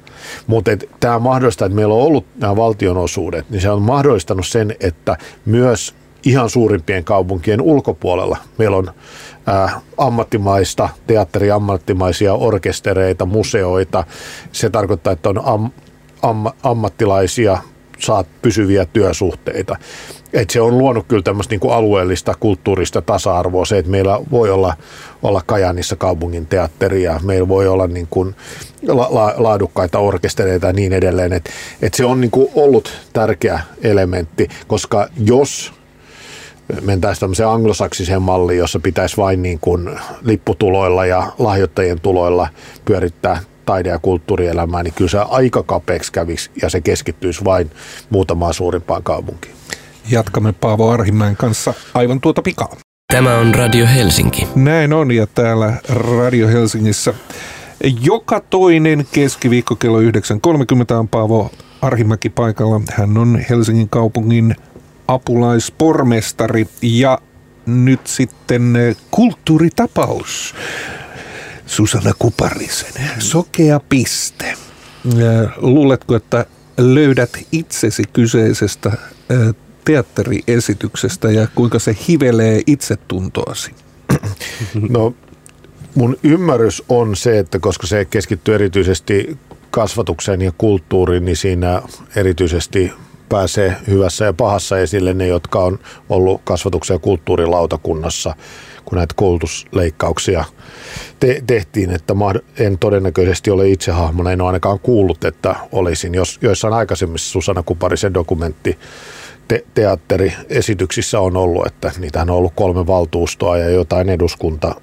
Mutta 0.47 0.71
tämä 0.99 1.19
mahdollista, 1.19 1.65
että 1.65 1.75
meillä 1.75 1.93
on 1.93 2.01
ollut 2.01 2.25
nämä 2.35 2.55
valtionosuudet, 2.55 3.49
niin 3.49 3.61
se 3.61 3.69
on 3.69 3.81
mahdollistanut 3.81 4.47
sen, 4.47 4.75
että 4.79 5.17
myös 5.45 5.95
ihan 6.23 6.49
suurimpien 6.49 7.03
kaupunkien 7.03 7.61
ulkopuolella 7.61 8.37
meillä 8.57 8.77
on 8.77 8.91
äh, 9.49 9.75
ammattimaista, 9.97 10.89
teatteriammattimaisia 11.07 12.33
orkestereita, 12.33 13.25
museoita. 13.25 14.03
Se 14.51 14.69
tarkoittaa, 14.69 15.13
että 15.13 15.29
on 15.29 15.41
am, 15.45 15.71
am, 16.21 16.45
ammattilaisia, 16.63 17.57
saat 17.99 18.27
pysyviä 18.41 18.85
työsuhteita. 18.85 19.75
Et 20.33 20.49
se 20.49 20.61
on 20.61 20.77
luonut 20.77 21.05
kyllä 21.07 21.23
tämmöistä 21.23 21.53
niinku 21.53 21.69
alueellista 21.69 22.35
kulttuurista 22.39 23.01
tasa-arvoa, 23.01 23.65
se, 23.65 23.77
että 23.77 23.91
meillä 23.91 24.19
voi 24.31 24.49
olla, 24.49 24.73
olla 25.23 25.41
Kajanissa 25.45 25.95
kaupungin 25.95 26.45
teatteria, 26.45 27.19
meillä 27.23 27.47
voi 27.47 27.67
olla 27.67 27.87
niinku 27.87 28.33
la, 28.87 29.07
la, 29.11 29.33
laadukkaita 29.37 29.99
orkestereita 29.99 30.67
ja 30.67 30.73
niin 30.73 30.93
edelleen. 30.93 31.33
Et, 31.33 31.49
et 31.81 31.93
se 31.93 32.05
on 32.05 32.21
niinku 32.21 32.51
ollut 32.55 32.91
tärkeä 33.13 33.59
elementti, 33.83 34.47
koska 34.67 35.07
jos 35.23 35.73
mentäisiin 36.81 37.19
tämmöiseen 37.19 37.49
anglosaksiseen 37.49 38.21
malliin, 38.21 38.59
jossa 38.59 38.79
pitäisi 38.79 39.17
vain 39.17 39.41
niin 39.41 39.59
kuin 39.59 39.89
lipputuloilla 40.21 41.05
ja 41.05 41.31
lahjoittajien 41.39 42.01
tuloilla 42.01 42.47
pyörittää 42.85 43.39
taide- 43.65 43.89
ja 43.89 43.99
kulttuurielämää, 43.99 44.83
niin 44.83 44.93
kyllä 44.93 45.09
se 45.09 45.19
aika 45.29 45.63
kapeaksi 45.63 46.11
kävisi 46.11 46.49
ja 46.61 46.69
se 46.69 46.81
keskittyisi 46.81 47.45
vain 47.45 47.71
muutamaan 48.09 48.53
suurimpaan 48.53 49.03
kaupunkiin. 49.03 49.55
Jatkamme 50.11 50.53
Paavo 50.53 50.89
Arhimäen 50.89 51.35
kanssa 51.35 51.73
aivan 51.93 52.21
tuota 52.21 52.41
pikaa. 52.41 52.75
Tämä 53.13 53.37
on 53.37 53.55
Radio 53.55 53.87
Helsinki. 53.87 54.47
Näin 54.55 54.93
on 54.93 55.11
ja 55.11 55.27
täällä 55.27 55.73
Radio 55.89 56.47
Helsingissä 56.47 57.13
joka 58.01 58.39
toinen 58.39 59.07
keskiviikko 59.11 59.75
kello 59.75 60.01
9.30 60.01 60.07
on 60.99 61.07
Paavo 61.07 61.51
Arhimäki 61.81 62.29
paikalla. 62.29 62.81
Hän 62.91 63.17
on 63.17 63.39
Helsingin 63.49 63.89
kaupungin 63.89 64.55
apulaispormestari 65.07 66.67
ja 66.81 67.21
nyt 67.65 68.07
sitten 68.07 68.75
eh, 68.75 68.97
kulttuuritapaus. 69.11 70.55
Susanna 71.65 72.11
Kuparisen, 72.19 72.93
sokea 73.19 73.79
piste. 73.89 74.45
Eh, 74.45 75.49
luuletko, 75.57 76.15
että 76.15 76.45
löydät 76.77 77.29
itsesi 77.51 78.03
kyseisestä 78.13 78.91
eh, 79.29 79.55
teatteriesityksestä 79.85 81.31
ja 81.31 81.47
kuinka 81.55 81.79
se 81.79 81.97
hivelee 82.07 82.61
itsetuntoasi? 82.67 83.71
No 84.89 85.13
mun 85.95 86.17
ymmärrys 86.23 86.83
on 86.89 87.15
se, 87.15 87.39
että 87.39 87.59
koska 87.59 87.87
se 87.87 88.05
keskittyy 88.05 88.55
erityisesti 88.55 89.37
kasvatukseen 89.71 90.41
ja 90.41 90.51
kulttuuriin, 90.57 91.25
niin 91.25 91.37
siinä 91.37 91.81
erityisesti 92.15 92.91
pääsee 93.29 93.75
hyvässä 93.87 94.25
ja 94.25 94.33
pahassa 94.33 94.79
esille 94.79 95.13
ne, 95.13 95.27
jotka 95.27 95.59
on 95.59 95.79
ollut 96.09 96.41
kasvatuksen 96.43 96.95
ja 96.95 96.99
kulttuurilautakunnassa, 96.99 98.35
kun 98.85 98.97
näitä 98.97 99.13
koulutusleikkauksia 99.17 100.45
te- 101.19 101.43
tehtiin, 101.47 101.91
että 101.91 102.13
en 102.59 102.77
todennäköisesti 102.79 103.51
ole 103.51 103.69
itse 103.69 103.91
hahmona, 103.91 104.31
en 104.31 104.41
ole 104.41 104.47
ainakaan 104.47 104.79
kuullut, 104.79 105.23
että 105.23 105.55
olisin. 105.71 106.15
Jos 106.15 106.39
joissain 106.41 106.73
aikaisemmissa 106.73 107.31
Susanna 107.31 107.63
Kuparisen 107.63 108.13
dokumentti 108.13 108.79
te- 109.47 109.65
teatteriesityksissä 109.73 111.19
on 111.19 111.37
ollut, 111.37 111.67
että 111.67 111.91
niitähän 111.97 112.29
on 112.29 112.35
ollut 112.35 112.53
kolme 112.55 112.87
valtuustoa 112.87 113.57
ja 113.57 113.69
jotain 113.69 114.09
eduskunta 114.09 114.75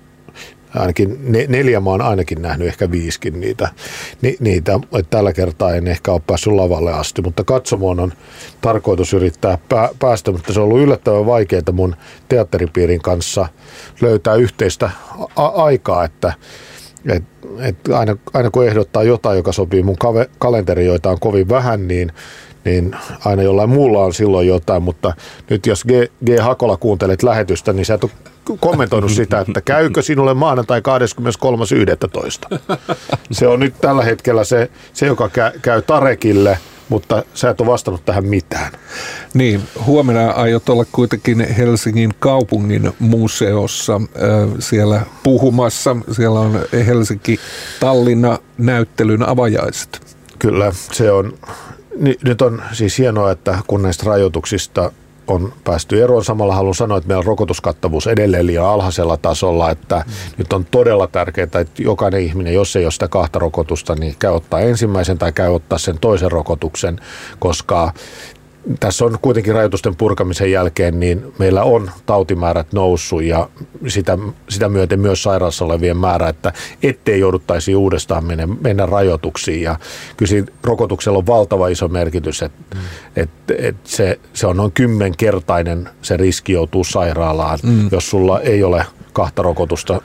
ainakin 0.74 1.18
ne, 1.32 1.46
neljä 1.48 1.80
mä 1.80 1.90
oon 1.90 2.02
ainakin 2.02 2.42
nähnyt, 2.42 2.68
ehkä 2.68 2.90
viiskin 2.90 3.40
niitä. 3.40 3.68
Ni, 4.22 4.36
niitä. 4.40 4.80
Et 4.98 5.10
tällä 5.10 5.32
kertaa 5.32 5.74
en 5.74 5.88
ehkä 5.88 6.12
ole 6.12 6.20
päässyt 6.26 6.52
lavalle 6.52 6.92
asti, 6.92 7.22
mutta 7.22 7.44
katsomoon 7.44 8.00
on 8.00 8.12
tarkoitus 8.60 9.12
yrittää 9.12 9.58
pää, 9.68 9.88
päästä, 9.98 10.32
mutta 10.32 10.52
se 10.52 10.60
on 10.60 10.64
ollut 10.64 10.80
yllättävän 10.80 11.26
vaikeaa 11.26 11.72
mun 11.72 11.96
teatteripiirin 12.28 13.02
kanssa 13.02 13.48
löytää 14.00 14.34
yhteistä 14.34 14.90
a- 15.36 15.46
aikaa, 15.46 16.04
että 16.04 16.32
et, 17.12 17.24
et 17.58 17.76
aina, 17.88 18.16
aina 18.34 18.50
kun 18.50 18.66
ehdottaa 18.66 19.02
jotain, 19.02 19.36
joka 19.36 19.52
sopii 19.52 19.82
mun 19.82 19.98
kave, 19.98 20.30
kalenteri, 20.38 20.86
joita 20.86 21.10
on 21.10 21.20
kovin 21.20 21.48
vähän, 21.48 21.88
niin 21.88 22.12
niin 22.64 22.96
aina 23.24 23.42
jollain 23.42 23.70
muulla 23.70 24.04
on 24.04 24.14
silloin 24.14 24.48
jotain, 24.48 24.82
mutta 24.82 25.12
nyt 25.50 25.66
jos 25.66 25.84
G, 25.84 25.90
G. 26.26 26.40
Hakola 26.40 26.76
kuuntelet 26.76 27.22
lähetystä, 27.22 27.72
niin 27.72 27.86
sä 27.86 27.94
et 27.94 28.04
ole 28.04 28.12
kommentoinut 28.60 29.10
sitä, 29.10 29.40
että 29.40 29.60
käykö 29.60 30.02
sinulle 30.02 30.34
maanantai 30.34 30.82
23.11. 32.50 32.58
Se 33.32 33.46
on 33.46 33.60
nyt 33.60 33.74
tällä 33.80 34.04
hetkellä 34.04 34.44
se, 34.44 34.70
se 34.92 35.06
joka 35.06 35.30
käy 35.62 35.82
Tarekille, 35.82 36.58
mutta 36.88 37.22
sä 37.34 37.50
et 37.50 37.60
ole 37.60 37.70
vastannut 37.70 38.04
tähän 38.04 38.26
mitään. 38.26 38.72
Niin, 39.34 39.60
huomenna 39.86 40.30
aiot 40.30 40.68
olla 40.68 40.84
kuitenkin 40.92 41.40
Helsingin 41.40 42.10
kaupungin 42.18 42.92
museossa 42.98 43.94
äh, 43.94 44.00
siellä 44.58 45.00
puhumassa. 45.22 45.96
Siellä 46.12 46.40
on 46.40 46.60
Helsinki-Tallinna 46.86 48.38
näyttelyn 48.58 49.28
avajaiset. 49.28 50.16
Kyllä, 50.38 50.72
se 50.92 51.12
on 51.12 51.32
nyt 52.24 52.42
on 52.42 52.62
siis 52.72 52.98
hienoa, 52.98 53.30
että 53.30 53.58
kun 53.66 53.82
näistä 53.82 54.06
rajoituksista 54.06 54.92
on 55.26 55.52
päästy 55.64 56.02
eroon. 56.02 56.24
Samalla 56.24 56.54
haluan 56.54 56.74
sanoa, 56.74 56.98
että 56.98 57.08
meillä 57.08 57.20
on 57.20 57.26
rokotuskattavuus 57.26 58.06
edelleen 58.06 58.46
liian 58.46 58.66
alhaisella 58.66 59.16
tasolla, 59.16 59.70
että 59.70 60.04
mm. 60.06 60.12
nyt 60.38 60.52
on 60.52 60.64
todella 60.64 61.06
tärkeää, 61.06 61.44
että 61.44 61.66
jokainen 61.78 62.20
ihminen, 62.20 62.54
jos 62.54 62.76
ei 62.76 62.84
ole 62.84 62.92
sitä 62.92 63.08
kahta 63.08 63.38
rokotusta, 63.38 63.94
niin 63.94 64.16
käy 64.18 64.32
ottaa 64.32 64.60
ensimmäisen 64.60 65.18
tai 65.18 65.32
käy 65.32 65.54
ottaa 65.54 65.78
sen 65.78 65.98
toisen 65.98 66.32
rokotuksen, 66.32 67.00
koska 67.38 67.92
tässä 68.80 69.04
on 69.04 69.18
kuitenkin 69.22 69.54
rajoitusten 69.54 69.96
purkamisen 69.96 70.50
jälkeen, 70.50 71.00
niin 71.00 71.32
meillä 71.38 71.62
on 71.62 71.90
tautimäärät 72.06 72.72
noussut 72.72 73.22
ja 73.22 73.48
sitä, 73.86 74.18
sitä 74.48 74.68
myöten 74.68 75.00
myös 75.00 75.22
sairaassa 75.22 75.64
olevien 75.64 75.96
määrä, 75.96 76.28
että 76.28 76.52
ettei 76.82 77.20
jouduttaisi 77.20 77.74
uudestaan 77.74 78.24
mennä, 78.24 78.46
mennä 78.46 78.86
rajoituksiin. 78.86 79.62
Ja 79.62 79.76
kyllä 80.16 80.46
rokotuksella 80.62 81.18
on 81.18 81.26
valtava 81.26 81.68
iso 81.68 81.88
merkitys, 81.88 82.42
että 82.42 82.76
mm. 82.76 82.80
et, 83.16 83.30
et 83.58 83.76
se, 83.84 84.20
se 84.32 84.46
on 84.46 84.56
noin 84.56 84.72
kymmenkertainen 84.72 85.88
se 86.02 86.16
riski 86.16 86.52
joutuu 86.52 86.84
sairaalaan, 86.84 87.58
mm. 87.62 87.88
jos 87.92 88.10
sulla 88.10 88.40
ei 88.40 88.64
ole 88.64 88.86
kahta 89.12 89.42
rokotusta 89.42 90.00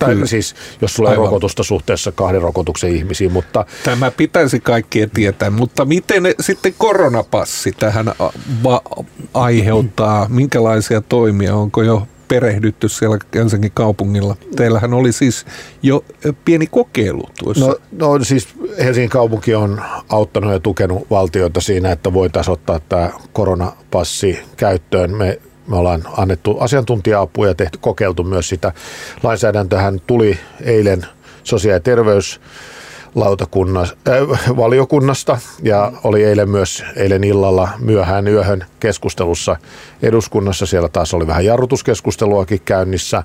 tai 0.00 0.14
Kyllä. 0.14 0.26
siis 0.26 0.54
jos 0.80 0.94
sulla 0.94 1.10
Aivan. 1.10 1.24
rokotusta 1.24 1.62
suhteessa 1.62 2.12
kahden 2.12 2.42
rokotuksen 2.42 2.90
ihmisiin. 2.90 3.32
Mutta... 3.32 3.66
Tämä 3.84 4.10
pitäisi 4.10 4.60
kaikkien 4.60 5.10
tietää, 5.10 5.50
mutta 5.50 5.84
miten 5.84 6.22
sitten 6.40 6.74
koronapassi 6.78 7.72
tähän 7.72 8.06
va- 8.64 8.82
aiheuttaa? 9.34 10.26
Minkälaisia 10.28 11.00
toimia? 11.00 11.54
Onko 11.54 11.82
jo 11.82 12.06
perehdytty 12.28 12.88
siellä 12.88 13.18
Helsingin 13.34 13.70
kaupungilla? 13.74 14.36
Teillähän 14.56 14.94
oli 14.94 15.12
siis 15.12 15.46
jo 15.82 16.04
pieni 16.44 16.66
kokeilu 16.66 17.22
tuossa. 17.44 17.66
No, 17.66 17.76
no 17.92 18.24
siis 18.24 18.48
Helsingin 18.78 19.10
kaupunki 19.10 19.54
on 19.54 19.82
auttanut 20.08 20.52
ja 20.52 20.60
tukenut 20.60 21.10
valtioita 21.10 21.60
siinä, 21.60 21.92
että 21.92 22.12
voitaisiin 22.12 22.52
ottaa 22.52 22.80
tämä 22.88 23.10
koronapassi 23.32 24.38
käyttöön. 24.56 25.16
Me 25.16 25.40
me 25.70 25.76
ollaan 25.76 26.02
annettu 26.16 26.58
asiantuntija-apua 26.58 27.46
ja 27.46 27.54
tehty, 27.54 27.78
kokeiltu 27.78 28.24
myös 28.24 28.48
sitä. 28.48 28.72
Lainsäädäntöhän 29.22 30.00
tuli 30.06 30.38
eilen 30.62 31.06
sosiaali- 31.44 31.76
ja 31.76 31.80
terveys 31.80 32.40
äh, 33.16 34.56
valiokunnasta 34.56 35.38
ja 35.62 35.92
oli 36.04 36.24
eilen 36.24 36.50
myös 36.50 36.84
eilen 36.96 37.24
illalla 37.24 37.68
myöhään 37.78 38.28
yöhön 38.28 38.64
keskustelussa 38.80 39.56
eduskunnassa. 40.02 40.66
Siellä 40.66 40.88
taas 40.88 41.14
oli 41.14 41.26
vähän 41.26 41.44
jarrutuskeskusteluakin 41.44 42.60
käynnissä, 42.64 43.22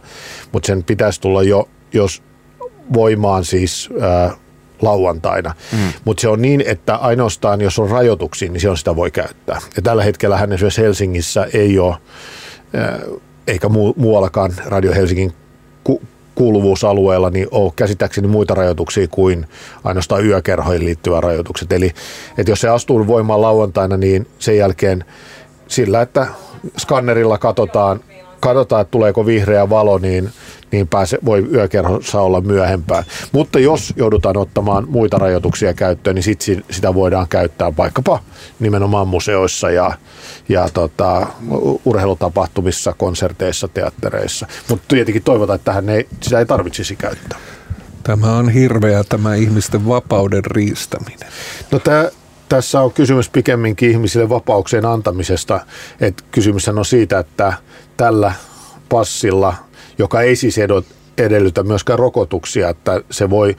mutta 0.52 0.68
sen 0.68 0.84
pitäisi 0.84 1.22
tulla 1.22 1.44
jo, 1.44 1.70
jos 1.94 2.24
voimaan 2.94 3.46
siis 3.46 3.90
äh, 4.02 4.38
lauantaina. 4.82 5.53
Mm. 5.72 5.94
Mutta 6.05 6.22
se 6.22 6.27
on 6.27 6.41
niin, 6.41 6.63
että 6.67 6.96
ainoastaan 6.96 7.62
jos 7.62 7.79
on 7.79 7.89
rajoituksia, 7.89 8.51
niin 8.51 8.62
silloin 8.62 8.77
sitä 8.77 8.96
voi 8.96 9.12
käyttää. 9.12 9.62
Ja 9.75 9.82
tällä 9.82 10.03
hetkellä 10.03 10.38
hän 10.38 10.53
esimerkiksi 10.53 10.82
Helsingissä 10.82 11.48
ei 11.53 11.79
ole, 11.79 11.96
eikä 13.48 13.70
muuallakaan 13.96 14.53
Radio 14.65 14.94
Helsingin 14.94 15.34
ku- 15.84 16.01
kuuluvuusalueella 16.36 17.29
niin 17.29 17.48
ole 17.51 17.74
käsittääkseni 17.75 18.27
muita 18.27 18.53
rajoituksia 18.53 19.08
kuin 19.12 19.48
ainoastaan 19.84 20.25
yökerhoihin 20.25 20.86
liittyvät 20.86 21.24
rajoitukset. 21.24 21.72
Eli 21.72 21.91
että 22.38 22.51
jos 22.51 22.62
se 22.62 22.70
astuu 22.70 23.08
voimaan 23.08 23.41
lauantaina, 23.41 23.98
niin 23.98 24.27
sen 24.39 24.58
jälkeen 24.58 25.05
sillä, 25.67 26.01
että 26.01 26.27
skannerilla 26.77 27.38
katsotaan, 27.38 28.00
katsotaan, 28.39 28.82
että 28.82 28.91
tuleeko 28.91 29.25
vihreä 29.25 29.70
valo, 29.70 29.98
niin 29.98 30.29
niin 30.72 30.88
pääse, 30.88 31.18
voi 31.26 31.48
yökerhossa 31.54 32.22
olla 32.22 32.42
myöhempään. 32.42 33.04
Mutta 33.32 33.60
jos 33.60 33.94
joudutaan 33.96 34.38
ottamaan 34.38 34.86
muita 34.90 35.18
rajoituksia 35.18 35.74
käyttöön, 35.74 36.16
niin 36.16 36.24
sit 36.24 36.42
sitä 36.72 36.94
voidaan 36.94 37.28
käyttää 37.28 37.78
vaikkapa 37.78 38.20
nimenomaan 38.60 39.08
museoissa 39.08 39.70
ja, 39.70 39.92
ja 40.50 40.70
tota, 40.74 41.28
urheilutapahtumissa, 41.86 42.94
konserteissa, 42.98 43.68
teattereissa. 43.68 44.48
Mutta 44.70 44.86
tietenkin 44.88 45.24
toivotaan, 45.24 45.56
että 45.56 45.66
tähän 45.66 45.90
ei, 45.90 46.08
sitä 46.22 46.40
ei 46.40 46.46
tarvitsisi 46.46 46.96
käyttää. 46.96 47.40
Tämä 48.04 48.38
on 48.38 48.50
hirveä 48.50 49.04
tämä 49.04 49.36
ihmisten 49.36 49.88
vapauden 49.88 50.46
riistäminen. 50.46 51.30
No 51.72 51.80
tämä 51.80 52.10
tässä 52.50 52.82
on 52.82 52.94
kysymys 52.94 53.30
pikemminkin 53.30 53.92
ihmisille 53.92 54.30
vapauksien 54.30 54.86
antamisesta. 54.86 55.60
Et 56.00 56.24
kysymys 56.32 56.68
on 56.68 56.86
siitä, 56.86 57.20
että 57.20 57.54
tällä 57.98 58.34
passilla 58.90 59.56
joka 59.98 60.22
ei 60.22 60.36
siis 60.36 60.55
edellytä 61.18 61.64
myöskään 61.64 62.00
rokotuksia, 62.00 62.70
että 62.70 63.01
se 63.12 63.29
voi 63.29 63.55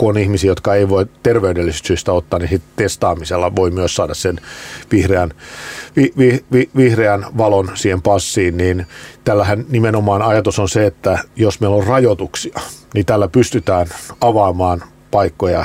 kun 0.00 0.10
on 0.10 0.18
ihmisiä, 0.18 0.50
jotka 0.50 0.74
ei 0.74 0.88
voi 0.88 1.06
terveydellisistä 1.22 1.86
syistä 1.86 2.12
ottaa, 2.12 2.38
niin 2.38 2.62
testaamisella 2.76 3.56
voi 3.56 3.70
myös 3.70 3.94
saada 3.94 4.14
sen 4.14 4.40
vihreän, 4.92 5.32
vi, 5.96 6.12
vi, 6.18 6.44
vi, 6.52 6.70
vihreän 6.76 7.26
valon 7.38 7.70
siihen 7.74 8.02
passiin, 8.02 8.56
niin 8.56 8.86
tällähän 9.24 9.64
nimenomaan 9.68 10.22
ajatus 10.22 10.58
on 10.58 10.68
se, 10.68 10.86
että 10.86 11.18
jos 11.36 11.60
meillä 11.60 11.76
on 11.76 11.86
rajoituksia, 11.86 12.60
niin 12.94 13.06
tällä 13.06 13.28
pystytään 13.28 13.86
avaamaan 14.20 14.82
paikkoja 15.10 15.64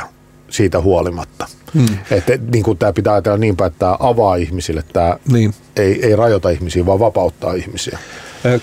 siitä 0.50 0.82
huolimatta. 0.82 1.48
Hmm. 1.74 1.98
Että 2.12 2.38
niin 2.52 2.64
kuin 2.64 2.78
tämä 2.78 2.94
pitää 2.94 3.14
ajatella 3.14 3.38
niinpä, 3.38 3.66
että 3.66 3.80
tämä 3.80 3.98
avaa 4.00 4.36
ihmisille, 4.36 4.84
tämä 4.94 5.18
niin. 5.32 5.54
ei, 5.76 6.06
ei 6.06 6.16
rajoita 6.16 6.50
ihmisiä, 6.50 6.86
vaan 6.86 7.00
vapauttaa 7.00 7.54
ihmisiä. 7.54 8.00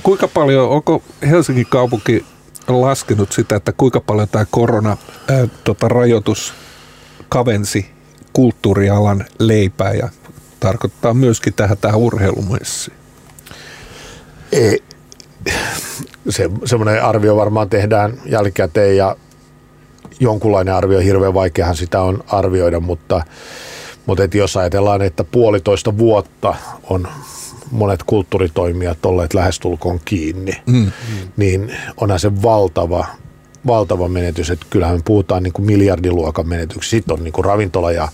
Kuinka 0.02 0.28
paljon, 0.28 0.68
onko 0.68 1.02
Helsingin 1.30 1.66
kaupunki 1.66 2.24
laskenut 2.68 3.32
sitä, 3.32 3.56
että 3.56 3.72
kuinka 3.72 4.00
paljon 4.00 4.28
tämä 4.28 4.46
korona 4.50 4.96
ää, 5.28 5.48
tota, 5.64 5.88
rajoitus 5.88 6.54
kavensi 7.28 7.86
kulttuurialan 8.32 9.24
leipää 9.38 9.92
ja 9.92 10.08
tarkoittaa 10.60 11.14
myöskin 11.14 11.54
tähän, 11.54 11.78
tähän 11.78 12.00
urheilumessiin? 12.00 12.96
Ei, 14.52 14.82
se, 16.28 16.50
semmoinen 16.64 17.04
arvio 17.04 17.36
varmaan 17.36 17.70
tehdään 17.70 18.20
jälkikäteen 18.26 18.96
ja 18.96 19.16
jonkunlainen 20.20 20.74
arvio, 20.74 20.98
hirveän 20.98 21.34
vaikeahan 21.34 21.76
sitä 21.76 22.00
on 22.00 22.24
arvioida, 22.26 22.80
mutta, 22.80 23.22
mutta 24.06 24.24
et 24.24 24.34
jos 24.34 24.56
ajatellaan, 24.56 25.02
että 25.02 25.24
puolitoista 25.24 25.98
vuotta 25.98 26.54
on 26.82 27.08
monet 27.72 28.02
kulttuuritoimijat 28.02 29.06
olleet 29.06 29.34
lähestulkoon 29.34 30.00
kiinni, 30.04 30.52
mm. 30.66 30.74
mm. 30.74 30.90
niin 31.36 31.74
onhan 31.96 32.20
se 32.20 32.42
valtava, 32.42 33.06
valtava 33.66 34.08
menetys, 34.08 34.50
että 34.50 34.66
kyllähän 34.70 34.96
me 34.96 35.02
puhutaan 35.04 35.42
niin 35.42 35.52
kuin 35.52 35.66
miljardiluokan 35.66 36.48
menetyksistä. 36.48 36.90
Sitten 36.90 37.18
on 37.18 37.24
niin 37.24 37.32
kuin 37.32 37.44
ravintola 37.44 37.92
ja 37.92 38.08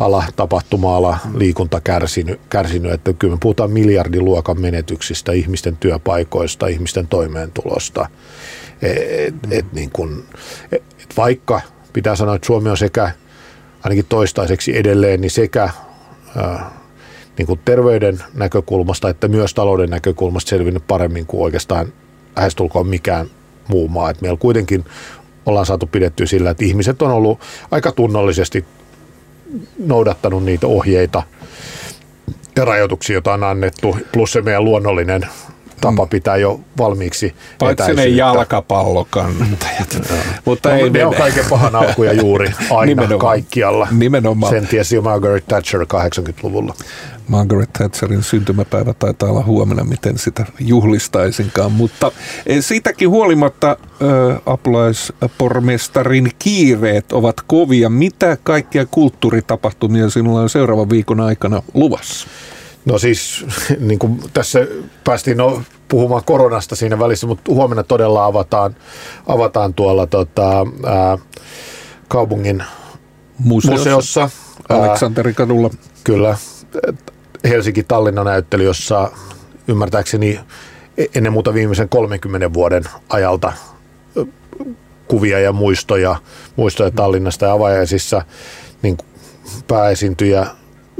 ala, 0.00 0.24
tapahtuma-ala, 0.36 1.18
liikunta 1.34 1.80
kärsinyt, 1.80 2.40
kärsinyt, 2.50 2.92
että 2.92 3.12
kyllä 3.12 3.34
me 3.34 3.38
puhutaan 3.42 3.70
miljardiluokan 3.70 4.60
menetyksistä, 4.60 5.32
ihmisten 5.32 5.76
työpaikoista, 5.76 6.66
ihmisten 6.66 7.08
toimeentulosta. 7.08 8.08
Et, 8.82 9.34
et 9.50 9.72
niin 9.72 9.90
kuin, 9.90 10.24
et 10.72 10.82
vaikka 11.16 11.60
pitää 11.92 12.16
sanoa, 12.16 12.34
että 12.34 12.46
Suomi 12.46 12.70
on 12.70 12.76
sekä 12.76 13.12
ainakin 13.82 14.06
toistaiseksi 14.08 14.78
edelleen, 14.78 15.20
niin 15.20 15.30
sekä 15.30 15.70
niin 17.38 17.46
kuin 17.46 17.60
terveyden 17.64 18.18
näkökulmasta 18.34 19.08
että 19.08 19.28
myös 19.28 19.54
talouden 19.54 19.90
näkökulmasta 19.90 20.48
selvinnyt 20.48 20.86
paremmin 20.86 21.26
kuin 21.26 21.42
oikeastaan 21.42 21.92
lähestulkoon 22.36 22.86
mikään 22.86 23.26
muu 23.68 23.88
maa. 23.88 24.10
Et 24.10 24.20
meillä 24.20 24.38
kuitenkin 24.38 24.84
ollaan 25.46 25.66
saatu 25.66 25.86
pidettyä 25.86 26.26
sillä, 26.26 26.50
että 26.50 26.64
ihmiset 26.64 27.02
on 27.02 27.10
ollut 27.10 27.40
aika 27.70 27.92
tunnollisesti 27.92 28.64
noudattanut 29.78 30.44
niitä 30.44 30.66
ohjeita 30.66 31.22
ja 32.56 32.64
rajoituksia, 32.64 33.14
joita 33.14 33.32
on 33.32 33.44
annettu, 33.44 33.98
plus 34.12 34.32
se 34.32 34.42
meidän 34.42 34.64
luonnollinen 34.64 35.26
tapa 35.80 36.06
pitää 36.06 36.36
jo 36.36 36.60
valmiiksi 36.78 37.34
Paitsi 37.58 37.94
ne 37.94 38.06
jalkapallokannattajat. 38.06 39.98
Mutta 40.44 40.68
no, 40.68 40.74
ei 40.74 40.90
ne 40.90 41.06
on 41.06 41.14
kaiken 41.14 41.44
pahan 41.50 41.76
alkuja 41.76 42.12
juuri 42.12 42.46
aina 42.70 42.84
Nimenomaan. 42.84 43.18
kaikkialla. 43.18 43.88
Nimenomaan. 43.90 44.52
Sen 44.52 44.66
tiesi 44.66 44.96
jo 44.96 45.02
Margaret 45.02 45.46
Thatcher 45.46 45.80
80-luvulla. 45.80 46.74
Margaret 47.28 47.72
Thatcherin 47.72 48.22
syntymäpäivä 48.22 48.94
taitaa 48.94 49.30
olla 49.30 49.42
huomenna, 49.42 49.84
miten 49.84 50.18
sitä 50.18 50.46
juhlistaisinkaan. 50.60 51.72
Mutta 51.72 52.12
eh, 52.46 52.64
siitäkin 52.64 53.10
huolimatta 53.10 53.70
äh, 53.70 54.40
apulaispormestarin 54.46 56.30
kiireet 56.38 57.12
ovat 57.12 57.36
kovia. 57.46 57.88
Mitä 57.88 58.36
kaikkia 58.42 58.86
kulttuuritapahtumia 58.86 60.10
sinulla 60.10 60.40
on 60.40 60.50
seuraavan 60.50 60.90
viikon 60.90 61.20
aikana 61.20 61.62
luvassa? 61.74 62.26
No 62.84 62.98
siis, 62.98 63.46
niin 63.78 63.98
kuin 63.98 64.20
tässä 64.32 64.66
päästiin 65.04 65.36
no, 65.36 65.62
puhumaan 65.88 66.24
koronasta 66.24 66.76
siinä 66.76 66.98
välissä, 66.98 67.26
mutta 67.26 67.52
huomenna 67.52 67.82
todella 67.82 68.24
avataan, 68.24 68.76
avataan 69.26 69.74
tuolla 69.74 70.06
tota, 70.06 70.66
ää, 70.86 71.18
kaupungin 72.08 72.64
museossa. 73.38 73.78
museossa 73.78 74.30
Aleksanterikadulla. 74.68 75.70
Kyllä. 76.04 76.36
Helsinki-Tallinna 77.44 78.24
näyttely, 78.24 78.64
jossa 78.64 79.10
ymmärtääkseni 79.68 80.40
ennen 81.14 81.32
muuta 81.32 81.54
viimeisen 81.54 81.88
30 81.88 82.52
vuoden 82.52 82.84
ajalta 83.08 83.52
kuvia 85.08 85.38
ja 85.38 85.52
muistoja, 85.52 86.16
muistoja 86.56 86.90
Tallinnasta 86.90 87.46
ja 87.46 87.52
avajaisissa 87.52 88.22
niin 88.82 88.96
pääesiintyjä 89.68 90.46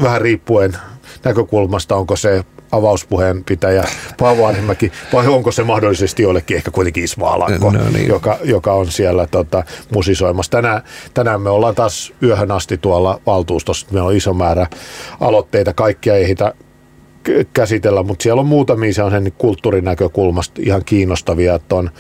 vähän 0.03 0.20
riippuen 0.20 0.77
näkökulmasta, 1.25 1.97
onko 1.97 2.17
se 2.17 2.45
avauspuheen 2.73 3.45
pitäjä 3.45 3.85
Paavo 4.19 4.47
Arhimäki, 4.47 4.93
vai 5.13 5.27
onko 5.27 5.53
se 5.53 5.65
mahdollisesti 5.65 6.23
jollekin 6.23 6.57
ehkä 6.57 6.71
kuitenkin 6.71 7.05
Ismo 7.05 7.27
Alanko, 7.27 7.71
no 7.71 7.81
niin. 7.93 8.09
joka, 8.09 8.39
joka 8.45 8.73
on 8.73 8.87
siellä 8.87 9.27
tota, 9.27 9.65
musisoimassa. 9.95 10.51
Tänään, 10.51 10.83
tänään 11.15 11.41
me 11.41 11.51
ollaan 11.51 11.75
taas 11.75 12.13
yöhön 12.23 12.51
asti 12.51 12.79
tuolla 12.79 13.21
valtuustossa, 13.27 13.87
meillä 13.91 14.09
on 14.09 14.17
iso 14.17 14.35
määrä 14.35 14.67
aloitteita, 15.21 15.73
kaikkia 15.73 16.17
ei 16.17 16.29
hitä 16.29 16.55
käsitellä, 17.53 18.03
mutta 18.03 18.23
siellä 18.23 18.41
on 18.41 18.47
muutamia 18.47 18.93
se 18.93 19.03
on 19.03 19.11
sen 19.11 19.33
kulttuurin 19.39 19.85
näkökulmasta 19.85 20.61
ihan 20.65 20.85
kiinnostavia, 20.85 21.55
että 21.55 21.75
on 21.75 21.91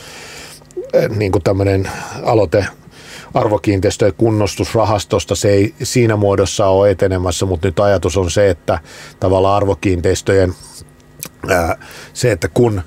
eh, 0.92 1.08
niin 1.08 1.32
kuin 1.32 1.42
tämmöinen 1.42 1.90
aloite 2.22 2.66
arvokiinteistöjen 3.34 4.14
kunnostusrahastosta. 4.16 5.34
Se 5.34 5.48
ei 5.48 5.74
siinä 5.82 6.16
muodossa 6.16 6.66
ole 6.66 6.90
etenemässä, 6.90 7.46
mutta 7.46 7.68
nyt 7.68 7.80
ajatus 7.80 8.16
on 8.16 8.30
se, 8.30 8.50
että 8.50 8.78
tavallaan 9.20 9.56
arvokiinteistöjen 9.56 10.54
ää, 11.48 11.76
se, 12.12 12.32
että 12.32 12.48
kun 12.48 12.82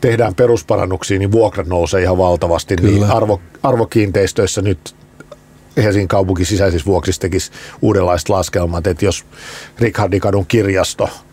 tehdään 0.00 0.34
perusparannuksia, 0.34 1.18
niin 1.18 1.32
vuokrat 1.32 1.66
nousee 1.66 2.02
ihan 2.02 2.18
valtavasti. 2.18 2.76
Niin 2.76 2.94
Kyllä. 2.94 3.06
Niin 3.06 3.16
arvo, 3.16 3.40
arvokiinteistöissä 3.62 4.62
nyt 4.62 4.94
Helsingin 5.76 6.08
kaupunki 6.08 6.44
sisäisissä 6.44 6.86
vuoksissa 6.86 7.20
tekisi 7.20 7.50
uudenlaiset 7.82 8.28
laskelmat, 8.28 8.86
että 8.86 9.04
jos 9.04 9.24
Rikhardikadun 9.78 10.46
kirjasto– 10.46 11.08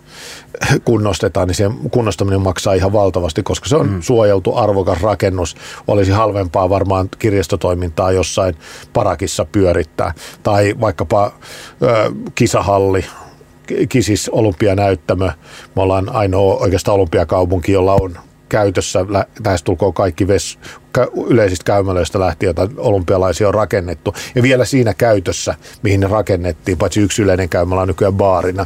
kunnostetaan, 0.85 1.47
niin 1.47 1.55
se 1.55 1.71
kunnostaminen 1.91 2.41
maksaa 2.41 2.73
ihan 2.73 2.93
valtavasti, 2.93 3.43
koska 3.43 3.69
se 3.69 3.75
on 3.75 3.89
mm. 3.89 4.01
suojeltu 4.01 4.55
arvokas 4.55 5.01
rakennus. 5.01 5.55
Olisi 5.88 6.12
halvempaa 6.12 6.69
varmaan 6.69 7.09
kirjastotoimintaa 7.19 8.12
jossain 8.12 8.55
parakissa 8.93 9.45
pyörittää. 9.45 10.13
Tai 10.43 10.75
vaikkapa 10.81 11.31
ö, 11.81 12.12
kisahalli, 12.35 13.05
Kisis 13.89 14.29
olympianäyttämö. 14.29 15.31
Me 15.75 15.81
ollaan 15.81 16.09
ainoa 16.09 16.55
oikeastaan 16.55 16.95
olympiakaupunki, 16.95 17.71
jolla 17.71 17.93
on 17.93 18.17
käytössä 18.49 18.99
tulkoon 19.63 19.93
kaikki 19.93 20.27
ves, 20.27 20.59
yleisistä 21.27 21.63
käymälöistä 21.63 22.19
lähtien, 22.19 22.47
joita 22.47 22.69
olympialaisia 22.77 23.47
on 23.47 23.53
rakennettu. 23.53 24.13
Ja 24.35 24.43
vielä 24.43 24.65
siinä 24.65 24.93
käytössä, 24.93 25.55
mihin 25.83 25.99
ne 25.99 26.07
rakennettiin, 26.07 26.77
paitsi 26.77 27.01
yksi 27.01 27.21
yleinen 27.21 27.49
käymälä 27.49 27.81
on 27.81 27.88
nykyään 27.88 28.13
baarina, 28.13 28.65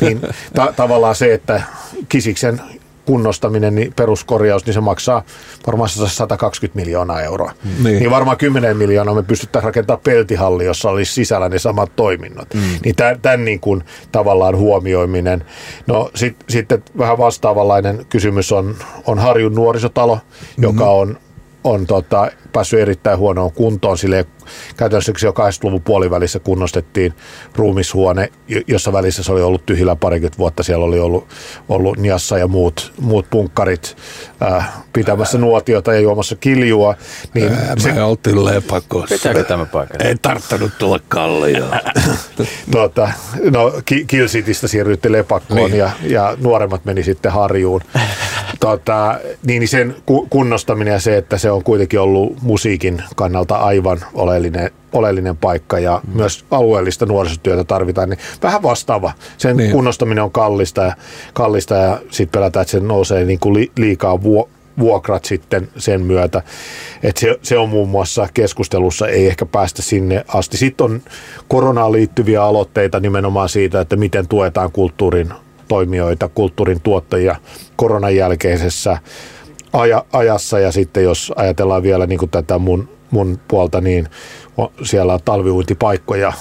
niin 0.00 0.20
ta- 0.54 0.72
tavallaan 0.76 1.14
se, 1.14 1.34
että 1.34 1.62
Kisiksen 2.08 2.60
kunnostaminen, 3.04 3.74
niin 3.74 3.92
peruskorjaus, 3.96 4.66
niin 4.66 4.74
se 4.74 4.80
maksaa 4.80 5.24
varmaan 5.66 5.88
120 5.88 6.80
miljoonaa 6.80 7.22
euroa. 7.22 7.52
Niin, 7.82 7.98
niin 7.98 8.10
varmaan 8.10 8.36
10 8.36 8.76
miljoonaa 8.76 9.14
me 9.14 9.22
pystyttäisiin 9.22 9.68
rakentamaan 9.68 10.02
peltihalli, 10.04 10.64
jossa 10.64 10.90
olisi 10.90 11.12
sisällä 11.12 11.48
ne 11.48 11.58
samat 11.58 11.96
toiminnot. 11.96 12.54
Mm. 12.54 12.60
Niin 12.84 12.96
tämän, 12.96 13.20
tämän 13.20 13.44
niin 13.44 13.60
kuin 13.60 13.84
tavallaan 14.12 14.56
huomioiminen. 14.56 15.44
No 15.86 16.10
sit, 16.14 16.36
sitten 16.48 16.82
vähän 16.98 17.18
vastaavanlainen 17.18 18.06
kysymys 18.08 18.52
on, 18.52 18.76
on 19.06 19.18
Harjun 19.18 19.54
nuorisotalo, 19.54 20.14
mm-hmm. 20.14 20.62
joka 20.62 20.90
on 20.90 21.18
on 21.64 21.86
tota, 21.86 22.30
päässyt 22.54 22.80
erittäin 22.80 23.18
huonoon 23.18 23.52
kuntoon. 23.52 23.98
Sille 23.98 24.26
käytännössä 24.76 25.12
jo 25.22 25.30
80-luvun 25.30 25.82
puolivälissä 25.82 26.38
kunnostettiin 26.38 27.14
ruumishuone, 27.56 28.32
jossa 28.66 28.92
välissä 28.92 29.22
se 29.22 29.32
oli 29.32 29.42
ollut 29.42 29.66
tyhjillä 29.66 29.96
parikymmentä 29.96 30.38
vuotta. 30.38 30.62
Siellä 30.62 30.84
oli 30.84 30.98
ollut, 30.98 31.28
ollut 31.68 31.98
Niassa 31.98 32.38
ja 32.38 32.48
muut, 32.48 32.92
muut 33.00 33.26
punkkarit 33.30 33.96
äh, 34.42 34.72
pitämässä 34.92 35.38
nuotiota 35.38 35.94
ja 35.94 36.00
juomassa 36.00 36.36
kiljua. 36.36 36.94
Niin 37.34 37.52
Ää, 37.52 37.74
se, 37.78 37.92
me 37.92 38.02
oltiin 38.02 38.44
lepakossa. 38.44 39.14
Pitääkö 39.14 39.44
tämä 39.44 39.64
paikka? 39.64 40.04
Ei 40.04 40.14
tarttanut 40.22 40.72
tulla 40.78 40.98
kallioon. 41.08 41.80
tota, 42.70 43.12
no, 43.50 43.72
Kill 44.06 44.26
Citystä 44.26 44.68
siirryttiin 44.68 45.12
lepakkoon 45.12 45.70
niin. 45.70 45.78
ja, 45.78 45.90
ja 46.02 46.36
nuoremmat 46.40 46.84
meni 46.84 47.02
sitten 47.02 47.32
harjuun. 47.32 47.80
tota, 48.60 49.20
niin 49.46 49.68
sen 49.68 49.96
kunnostaminen 50.30 50.92
ja 50.92 51.00
se, 51.00 51.16
että 51.16 51.38
se 51.38 51.50
on 51.50 51.64
kuitenkin 51.64 52.00
ollut 52.00 52.42
musiikin 52.44 53.02
kannalta 53.16 53.56
aivan 53.56 53.98
oleellinen, 54.14 54.70
oleellinen 54.92 55.36
paikka 55.36 55.78
ja 55.78 56.00
mm. 56.06 56.16
myös 56.16 56.44
alueellista 56.50 57.06
nuorisotyötä 57.06 57.64
tarvitaan, 57.64 58.10
niin 58.10 58.18
vähän 58.42 58.62
vastaava. 58.62 59.12
Sen 59.38 59.56
niin. 59.56 59.72
kunnostaminen 59.72 60.24
on 60.24 60.32
kallista 60.32 60.82
ja, 60.82 60.96
kallista 61.32 61.74
ja 61.74 62.00
sitten 62.10 62.40
pelätään, 62.40 62.62
että 62.62 62.72
se 62.72 62.80
nousee 62.80 63.24
niin 63.24 63.38
kuin 63.38 63.70
liikaa 63.76 64.22
vuo, 64.22 64.48
vuokrat 64.78 65.24
sitten 65.24 65.68
sen 65.76 66.00
myötä. 66.00 66.42
Et 67.02 67.16
se, 67.16 67.38
se 67.42 67.58
on 67.58 67.68
muun 67.68 67.88
muassa 67.88 68.28
keskustelussa, 68.34 69.08
ei 69.08 69.26
ehkä 69.26 69.46
päästä 69.46 69.82
sinne 69.82 70.24
asti. 70.28 70.56
Sitten 70.56 70.84
on 70.84 71.02
koronaan 71.48 71.92
liittyviä 71.92 72.42
aloitteita 72.42 73.00
nimenomaan 73.00 73.48
siitä, 73.48 73.80
että 73.80 73.96
miten 73.96 74.28
tuetaan 74.28 74.72
kulttuurin 74.72 75.32
toimijoita, 75.68 76.28
kulttuurin 76.28 76.80
tuottajia 76.80 77.36
koronan 77.76 78.16
jälkeisessä 78.16 78.98
aja, 79.74 80.04
ajassa 80.12 80.58
ja 80.58 80.72
sitten 80.72 81.04
jos 81.04 81.32
ajatellaan 81.36 81.82
vielä 81.82 82.06
niin 82.06 82.18
kuin 82.18 82.30
tätä 82.30 82.58
mun, 82.58 82.88
mun 83.10 83.38
puolta, 83.48 83.80
niin 83.80 84.08
siellä 84.82 85.12
on 85.14 85.20
talviuintipaikkoja, 85.24 86.32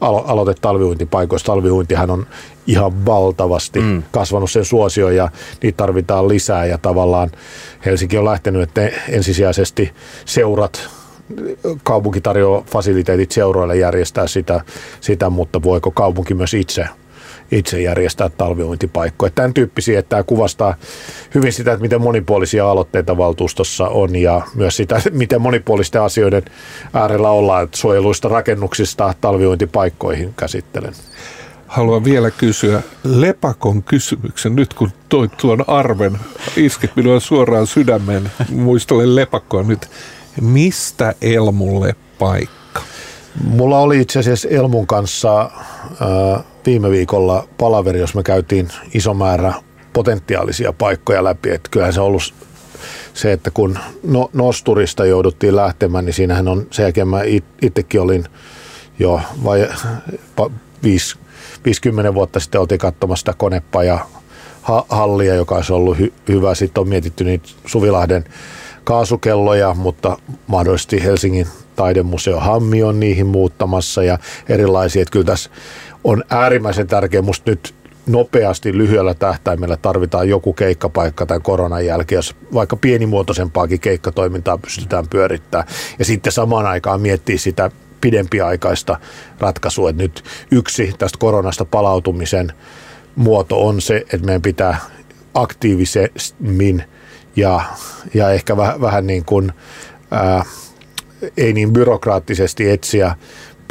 alo, 0.00 0.24
aloite 0.26 0.54
talviuintipaikoista. 0.60 1.46
Talviuintihan 1.46 2.10
on 2.10 2.26
ihan 2.66 3.06
valtavasti 3.06 3.80
mm. 3.80 4.02
kasvanut 4.10 4.50
sen 4.50 4.64
suosio 4.64 5.10
ja 5.10 5.28
niitä 5.62 5.76
tarvitaan 5.76 6.28
lisää 6.28 6.66
ja 6.66 6.78
tavallaan 6.78 7.30
Helsinki 7.84 8.18
on 8.18 8.24
lähtenyt, 8.24 8.62
että 8.62 8.90
ensisijaisesti 9.08 9.92
seurat 10.24 10.88
kaupunki 11.82 12.20
tarjoaa 12.20 12.62
fasiliteetit 12.66 13.32
seuroille 13.32 13.76
järjestää 13.76 14.26
sitä, 14.26 14.60
sitä, 15.00 15.30
mutta 15.30 15.62
voiko 15.62 15.90
kaupunki 15.90 16.34
myös 16.34 16.54
itse 16.54 16.86
itse 17.52 17.80
järjestää 17.80 18.28
talviointipaikkoja. 18.28 19.32
Tämän 19.34 19.54
tyyppisiä, 19.54 19.98
että 19.98 20.08
tämä 20.08 20.22
kuvastaa 20.22 20.74
hyvin 21.34 21.52
sitä, 21.52 21.72
että 21.72 21.82
miten 21.82 22.00
monipuolisia 22.00 22.70
aloitteita 22.70 23.16
valtuustossa 23.16 23.88
on 23.88 24.16
ja 24.16 24.42
myös 24.54 24.76
sitä, 24.76 25.02
miten 25.10 25.40
monipuolisten 25.40 26.02
asioiden 26.02 26.42
äärellä 26.94 27.30
ollaan, 27.30 27.64
että 27.64 27.76
suojeluista 27.76 28.28
rakennuksista 28.28 29.14
talviointipaikkoihin 29.20 30.34
käsittelen. 30.34 30.92
Haluan 31.66 32.04
vielä 32.04 32.30
kysyä 32.30 32.82
Lepakon 33.04 33.82
kysymyksen. 33.82 34.56
Nyt 34.56 34.74
kun 34.74 34.90
toit 35.08 35.36
tuon 35.36 35.64
arven, 35.66 36.18
iskit 36.56 36.96
minua 36.96 37.20
suoraan 37.20 37.66
sydämen. 37.66 38.30
Muistelen 38.50 39.16
Lepakkoa 39.16 39.62
nyt. 39.62 39.90
Mistä 40.40 41.14
Elmulle 41.22 41.94
paikka? 42.18 42.82
Mulla 43.44 43.78
oli 43.78 44.00
itse 44.00 44.18
asiassa 44.18 44.48
Elmun 44.48 44.86
kanssa 44.86 45.40
äh, 45.42 46.44
viime 46.66 46.90
viikolla 46.90 47.48
palaveri, 47.58 48.00
jos 48.00 48.14
me 48.14 48.22
käytiin 48.22 48.68
iso 48.94 49.14
määrä 49.14 49.54
potentiaalisia 49.92 50.72
paikkoja 50.72 51.24
läpi. 51.24 51.50
Että 51.50 51.68
kyllähän 51.70 51.92
se 51.92 52.00
on 52.00 52.06
ollut 52.06 52.34
se, 53.14 53.32
että 53.32 53.50
kun 53.50 53.78
no, 54.02 54.30
Nosturista 54.32 55.04
jouduttiin 55.06 55.56
lähtemään, 55.56 56.04
niin 56.04 56.14
siinähän 56.14 56.48
on 56.48 56.66
sen 56.70 56.82
jälkeen 56.82 57.08
mä 57.08 57.20
itsekin 57.62 58.00
olin 58.00 58.24
jo 58.98 59.20
vai, 59.44 59.68
50 61.64 62.14
vuotta 62.14 62.40
sitten 62.40 62.60
oltiin 62.60 62.78
katsomassa 62.78 63.20
sitä 63.20 63.38
konepaja 63.38 64.06
hallia, 64.88 65.34
joka 65.34 65.54
olisi 65.54 65.72
ollut 65.72 65.98
hy, 65.98 66.12
hyvä. 66.28 66.54
Sitten 66.54 66.80
on 66.80 66.88
mietitty 66.88 67.24
niitä 67.24 67.48
Suvilahden 67.66 68.24
kaasukelloja, 68.84 69.74
mutta 69.74 70.18
mahdollisesti 70.46 71.04
Helsingin 71.04 71.46
taidemuseo 71.76 72.40
Hammi 72.40 72.82
on 72.82 73.00
niihin 73.00 73.26
muuttamassa 73.26 74.02
ja 74.02 74.18
erilaisia. 74.48 75.02
Että 75.02 75.12
kyllä 75.12 75.24
tässä 75.24 75.50
on 76.04 76.24
äärimmäisen 76.30 76.86
tärkeä 76.86 77.22
musta 77.22 77.50
nyt 77.50 77.74
nopeasti 78.06 78.78
lyhyellä 78.78 79.14
tähtäimellä 79.14 79.76
tarvitaan 79.76 80.28
joku 80.28 80.52
keikkapaikka 80.52 81.26
tämän 81.26 81.42
koronan 81.42 81.86
jälkeen, 81.86 82.16
jos 82.16 82.36
vaikka 82.54 82.76
pienimuotoisempaakin 82.76 83.80
keikkatoimintaa 83.80 84.58
pystytään 84.58 85.08
pyörittämään. 85.10 85.68
Ja 85.98 86.04
sitten 86.04 86.32
samaan 86.32 86.66
aikaan 86.66 87.00
miettiä 87.00 87.38
sitä 87.38 87.70
pidempiaikaista 88.00 88.98
ratkaisua, 89.38 89.90
että 89.90 90.02
nyt 90.02 90.24
yksi 90.50 90.94
tästä 90.98 91.18
koronasta 91.18 91.64
palautumisen 91.64 92.52
muoto 93.16 93.66
on 93.66 93.80
se, 93.80 93.96
että 93.96 94.26
meidän 94.26 94.42
pitää 94.42 94.76
aktiivisemmin 95.34 96.84
ja, 97.36 97.60
ja 98.14 98.30
ehkä 98.30 98.56
vähän, 98.56 98.80
vähän 98.80 99.06
niin 99.06 99.24
kuin, 99.24 99.52
ää, 100.10 100.44
ei 101.36 101.52
niin 101.52 101.72
byrokraattisesti 101.72 102.70
etsiä 102.70 103.16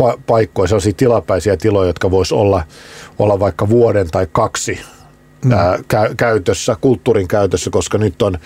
pa- 0.01 0.19
paikkoja, 0.27 0.67
sellaisia 0.67 0.93
tilapäisiä 0.97 1.57
tiloja, 1.57 1.87
jotka 1.87 2.11
vois 2.11 2.31
olla, 2.31 2.63
olla 3.19 3.39
vaikka 3.39 3.69
vuoden 3.69 4.07
tai 4.11 4.27
kaksi 4.31 4.79
mm. 5.45 5.51
ää, 5.51 5.77
kä- 5.77 6.15
käytössä, 6.17 6.77
kulttuurin 6.81 7.27
käytössä, 7.27 7.69
koska 7.69 7.97
nyt 7.97 8.21
on 8.21 8.37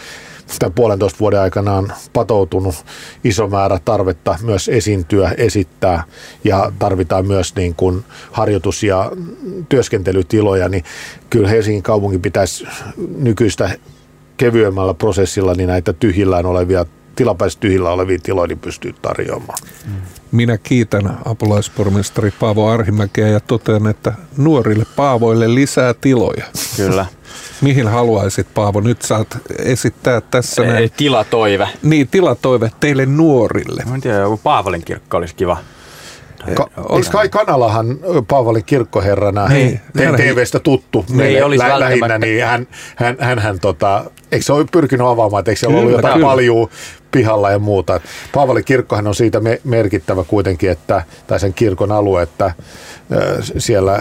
tämän 0.59 0.73
puolentoista 0.73 1.19
vuoden 1.19 1.39
aikana 1.39 1.73
on 1.73 1.91
patoutunut 2.13 2.75
iso 3.23 3.47
määrä 3.47 3.79
tarvetta 3.85 4.37
myös 4.41 4.69
esiintyä, 4.69 5.31
esittää 5.37 6.03
ja 6.43 6.71
tarvitaan 6.79 7.27
myös 7.27 7.55
niin 7.55 7.75
kuin 7.75 8.03
harjoitus- 8.31 8.83
ja 8.83 9.11
työskentelytiloja, 9.69 10.69
niin 10.69 10.83
kyllä 11.29 11.49
Helsingin 11.49 11.83
kaupunki 11.83 12.17
pitäisi 12.17 12.67
nykyistä 13.17 13.69
kevyemmällä 14.37 14.93
prosessilla 14.93 15.53
niin 15.53 15.69
näitä 15.69 15.93
tyhjillään 15.93 16.45
olevia 16.45 16.85
tilapäisesti 17.15 17.61
tyhjillä 17.61 17.89
olevia 17.89 18.19
tiloja 18.23 18.47
niin 18.47 18.59
pystyy 18.59 18.93
tarjoamaan. 19.01 19.59
Minä 20.31 20.57
kiitän 20.57 21.17
apulaispormestari 21.25 22.31
Paavo 22.39 22.67
Arhimäkeä 22.69 23.27
ja 23.27 23.39
totean, 23.39 23.87
että 23.87 24.13
nuorille 24.37 24.85
Paavoille 24.95 25.55
lisää 25.55 25.93
tiloja. 25.93 26.45
Kyllä. 26.75 27.05
Mihin 27.61 27.87
haluaisit, 27.87 28.47
Paavo? 28.53 28.81
Nyt 28.81 29.01
saat 29.01 29.27
esittää 29.59 30.21
tässä 30.21 30.61
Ei, 30.63 30.67
näin. 30.69 30.91
tilatoive. 30.97 31.69
Niin, 31.83 32.07
tilatoive 32.07 32.71
teille 32.79 33.05
nuorille. 33.05 33.83
Mä 33.85 33.95
en 33.95 34.01
tiedä, 34.01 34.17
joku 34.17 34.37
Paavalin 34.43 34.85
kirkko 34.85 35.17
olisi 35.17 35.35
kiva. 35.35 35.57
Ka- 36.53 36.69
eikö 36.95 37.09
Kai 37.11 37.29
Kanalahan 37.29 37.97
Paavalin 38.27 38.63
kirkkoherrana 38.65 39.47
Niin, 39.47 39.79
TVstä 40.17 40.59
tuttu 40.59 41.05
Niin, 41.07 41.17
meille 41.17 41.43
olisi 41.43 41.63
lä- 41.63 41.79
lähinnä, 41.79 42.17
niin 42.17 42.45
hän, 42.45 42.67
hän, 42.95 43.15
hän, 43.19 43.39
hän 43.39 43.59
tota, 43.59 44.03
eikö 44.31 44.45
se 44.45 44.53
ole 44.53 44.65
pyrkinyt 44.71 45.07
avaamaan, 45.07 45.39
että 45.39 45.51
eikö 45.51 45.59
siellä 45.59 45.73
ollut 45.77 45.85
Kyllä, 45.89 45.97
jotain 45.99 46.13
kyllä. 46.13 46.27
paljuu 46.27 46.69
pihalla 47.11 47.51
ja 47.51 47.59
muuta. 47.59 47.95
Et 47.95 48.01
Paavalin 48.33 48.65
kirkkohan 48.65 49.07
on 49.07 49.15
siitä 49.15 49.39
me- 49.39 49.61
merkittävä 49.63 50.23
kuitenkin, 50.23 50.71
että, 50.71 51.03
tai 51.27 51.39
sen 51.39 51.53
kirkon 51.53 51.91
alue, 51.91 52.21
että 52.21 52.53
ö, 53.11 53.37
siellä 53.57 53.99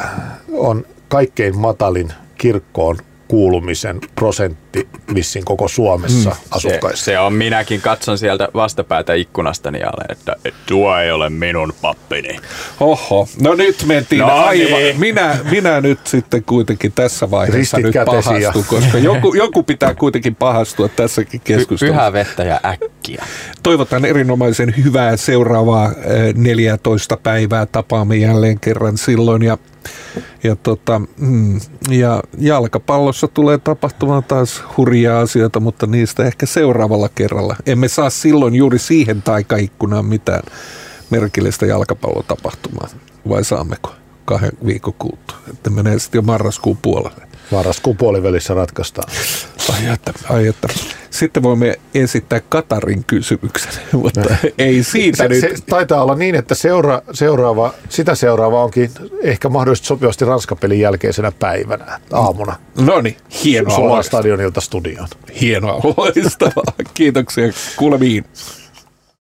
on 0.52 0.86
kaikkein 1.08 1.58
matalin 1.58 2.12
kirkkoon 2.38 2.96
kuulumisen 3.28 4.00
prosentti 4.14 4.88
vissiin 5.14 5.44
koko 5.44 5.68
Suomessa 5.68 6.30
mm, 6.30 6.36
Se, 6.36 6.42
asukkaista. 6.50 7.04
se 7.04 7.18
on, 7.18 7.32
minäkin 7.32 7.80
katson 7.80 8.18
sieltä 8.18 8.48
vastapäätä 8.54 9.14
ikkunastani 9.14 9.78
ja 9.80 9.86
olen, 9.86 10.06
että 10.10 10.36
tuo 10.66 10.96
ei 10.98 11.10
ole 11.10 11.30
minun 11.30 11.72
pappini. 11.82 12.36
Oho, 12.80 13.28
no 13.40 13.54
nyt 13.54 13.84
mentiin 13.86 14.18
No 14.20 14.26
aivan. 14.36 14.78
niin. 14.78 15.00
Minä, 15.00 15.36
minä 15.50 15.80
nyt 15.80 16.06
sitten 16.06 16.44
kuitenkin 16.44 16.92
tässä 16.92 17.30
vaiheessa 17.30 17.76
Ristit 17.76 17.94
nyt 17.96 18.04
pahastun, 18.06 18.64
koska 18.68 18.98
joku, 18.98 19.34
joku 19.34 19.62
pitää 19.62 19.94
kuitenkin 19.94 20.34
pahastua 20.34 20.88
tässäkin 20.88 21.40
keskustelussa. 21.44 21.86
pyhää 21.86 22.12
vettä 22.12 22.42
ja 22.44 22.60
äkkiä. 23.04 23.24
Toivotan 23.62 24.04
erinomaisen 24.04 24.74
hyvää 24.84 25.16
seuraavaa 25.16 25.92
eh, 26.04 26.34
14 26.34 27.16
päivää. 27.16 27.66
Tapaamme 27.66 28.16
jälleen 28.16 28.60
kerran 28.60 28.98
silloin. 28.98 29.42
Ja, 29.42 29.58
ja, 30.42 30.56
tota, 30.56 31.00
mm, 31.18 31.60
ja 31.90 32.22
jalkapallossa 32.38 33.28
tulee 33.28 33.58
tapahtumaan 33.58 34.24
taas 34.24 34.62
hurjia 34.76 35.20
asioita, 35.20 35.60
mutta 35.60 35.86
niistä 35.86 36.24
ehkä 36.24 36.46
seuraavalla 36.46 37.08
kerralla. 37.14 37.56
Emme 37.66 37.88
saa 37.88 38.10
silloin 38.10 38.54
juuri 38.54 38.78
siihen 38.78 39.22
taikaikkunaan 39.22 40.06
mitään 40.06 40.42
merkillistä 41.10 41.66
jalkapallotapahtumaa. 41.66 42.88
Vai 43.28 43.44
saammeko 43.44 43.94
kahden 44.24 44.52
viikon 44.66 44.94
kuluttua? 44.98 45.38
Että 45.50 45.70
menee 45.70 45.98
sitten 45.98 46.18
jo 46.18 46.22
marraskuun 46.22 46.78
puolelle. 46.82 47.33
Marraskuun 47.50 47.96
puolivälissä 47.96 48.54
ratkaistaan. 48.54 49.12
Ai 49.72 49.86
että, 49.94 50.12
ai 50.30 50.46
että. 50.46 50.68
Sitten 51.10 51.42
voimme 51.42 51.78
esittää 51.94 52.40
Katarin 52.48 53.04
kysymyksen, 53.04 53.72
mutta 54.02 54.36
ei 54.58 54.82
siitä 54.82 55.16
Se, 55.16 55.28
nyt. 55.28 55.40
se 55.40 55.54
taitaa 55.68 56.02
olla 56.02 56.14
niin, 56.14 56.34
että 56.34 56.54
seura, 56.54 57.02
seuraava, 57.12 57.74
sitä 57.88 58.14
seuraava 58.14 58.64
onkin 58.64 58.90
ehkä 59.22 59.48
mahdollisesti 59.48 59.86
sopivasti 59.86 60.24
Ranskapelin 60.24 60.80
jälkeisenä 60.80 61.32
päivänä 61.32 62.00
aamuna. 62.12 62.56
No 62.78 63.00
niin, 63.00 63.16
hienoa, 63.44 63.74
Suoraan 63.74 63.94
loistavaa. 63.96 64.22
stadionilta 64.22 64.60
studioon. 64.60 65.08
hienoa, 65.40 65.80
loistavaa. 65.96 66.64
Kiitoksia, 66.94 67.52
kuulemiin. 67.76 68.24